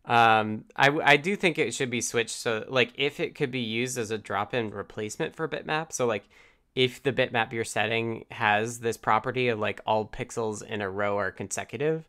[0.04, 3.60] um I, I do think it should be switched so like if it could be
[3.60, 6.28] used as a drop-in replacement for bitmap so like
[6.76, 11.16] if the bitmap you're setting has this property of like all pixels in a row
[11.18, 12.04] are consecutive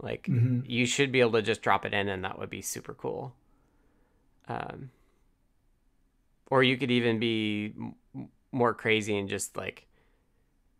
[0.00, 0.64] like Mhm.
[0.66, 3.34] you should be able to just drop it in and that would be super cool
[4.48, 4.90] um
[6.50, 9.86] or you could even be m- more crazy and just like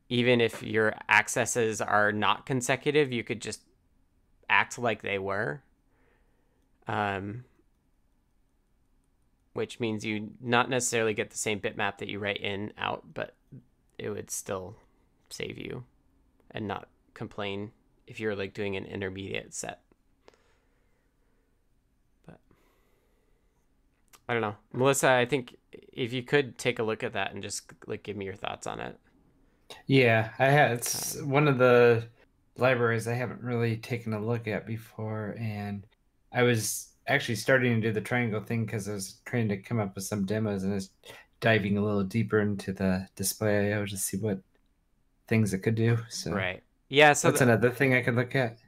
[0.09, 3.61] even if your accesses are not consecutive you could just
[4.49, 5.63] act like they were
[6.89, 7.45] um
[9.57, 13.35] which means you not necessarily get the same bitmap that you write in out but
[13.99, 14.77] it would still
[15.31, 15.85] save you
[16.51, 17.73] and not complain
[18.07, 19.81] if you're like doing an intermediate set.
[22.27, 22.39] But
[24.28, 24.57] i don't know.
[24.73, 28.16] Melissa i think if you could take a look at that and just like give
[28.16, 28.99] me your thoughts on it.
[29.87, 30.73] Yeah, I had.
[30.73, 32.09] It's one of the
[32.57, 35.87] libraries I haven't really taken a look at before, and
[36.33, 39.81] I was actually starting to do the triangle thing because I was trying to come
[39.81, 40.91] up with some demos and I was
[41.41, 44.41] diving a little deeper into the display IO to see what
[45.28, 45.99] things it could do.
[46.11, 48.59] So right yeah so that's the- another thing I could look at.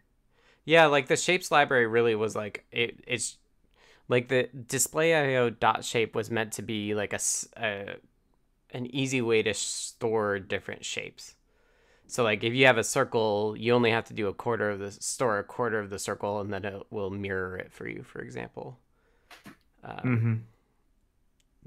[0.64, 3.00] Yeah, like the shapes library really was like it.
[3.06, 3.38] It's
[4.08, 7.20] like the display IO dot shape was meant to be like a,
[7.56, 7.96] a
[8.72, 11.36] an easy way to store different shapes.
[12.08, 14.78] So like if you have a circle, you only have to do a quarter of
[14.78, 18.02] the store a quarter of the circle, and then it will mirror it for you,
[18.02, 18.78] for example.
[19.84, 20.34] Um, mm-hmm.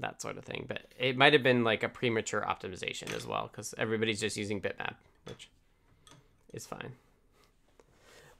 [0.00, 3.48] That sort of thing, but it might have been like a premature optimization as well,
[3.50, 4.96] because everybody's just using bitmap,
[5.26, 5.48] which
[6.52, 6.94] is fine.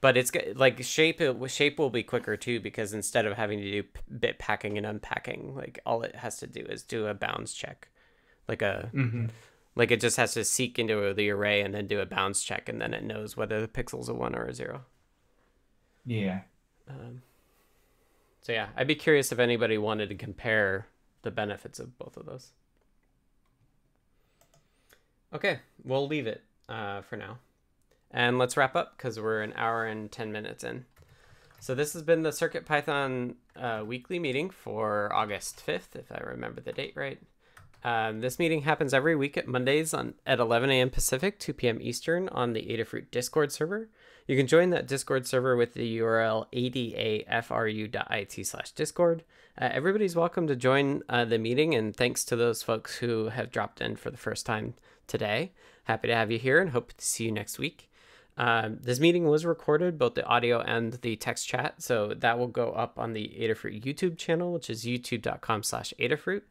[0.00, 1.22] But it's like shape.
[1.46, 3.88] Shape will be quicker too because instead of having to do
[4.18, 7.86] bit packing and unpacking, like all it has to do is do a bounds check,
[8.48, 9.26] like a mm-hmm.
[9.74, 12.68] Like it just has to seek into the array and then do a bounds check,
[12.68, 14.82] and then it knows whether the pixel's a one or a zero.
[16.04, 16.40] Yeah.
[16.88, 17.22] Um,
[18.42, 20.88] so yeah, I'd be curious if anybody wanted to compare
[21.22, 22.50] the benefits of both of those.
[25.32, 27.38] Okay, we'll leave it uh, for now.
[28.10, 30.84] And let's wrap up because we're an hour and 10 minutes in.
[31.60, 36.60] So this has been the CircuitPython uh, weekly meeting for August 5th, if I remember
[36.60, 37.18] the date right.
[37.84, 40.90] Um, this meeting happens every week at Mondays on at 11 a.m.
[40.90, 41.78] Pacific, 2 p.m.
[41.80, 43.88] Eastern on the Adafruit Discord server.
[44.26, 49.24] You can join that Discord server with the URL adafru.it slash Discord.
[49.60, 53.50] Uh, everybody's welcome to join uh, the meeting, and thanks to those folks who have
[53.50, 54.74] dropped in for the first time
[55.08, 55.52] today.
[55.84, 57.90] Happy to have you here and hope to see you next week.
[58.38, 62.46] Um, this meeting was recorded, both the audio and the text chat, so that will
[62.46, 66.42] go up on the Adafruit YouTube channel, which is youtube.com slash Adafruit,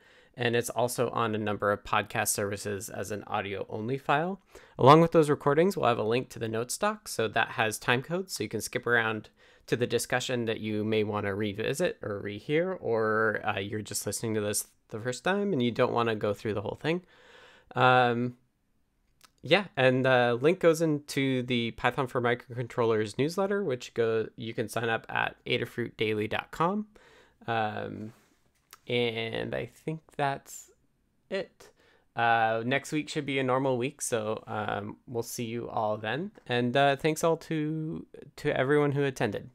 [0.41, 4.41] and it's also on a number of podcast services as an audio-only file.
[4.79, 7.77] Along with those recordings, we'll have a link to the notes doc, so that has
[7.77, 9.29] time codes, so you can skip around
[9.67, 14.07] to the discussion that you may want to revisit or rehear, or uh, you're just
[14.07, 16.79] listening to this the first time and you don't want to go through the whole
[16.81, 17.03] thing.
[17.75, 18.35] Um,
[19.43, 24.67] yeah, and the link goes into the Python for Microcontrollers newsletter, which go you can
[24.67, 26.87] sign up at adafruitdaily.com.
[27.45, 28.13] Um,
[28.91, 30.69] and I think that's
[31.29, 31.69] it.
[32.15, 36.31] Uh, next week should be a normal week, so um, we'll see you all then.
[36.45, 38.05] And uh, thanks all to
[38.37, 39.49] to everyone who attended.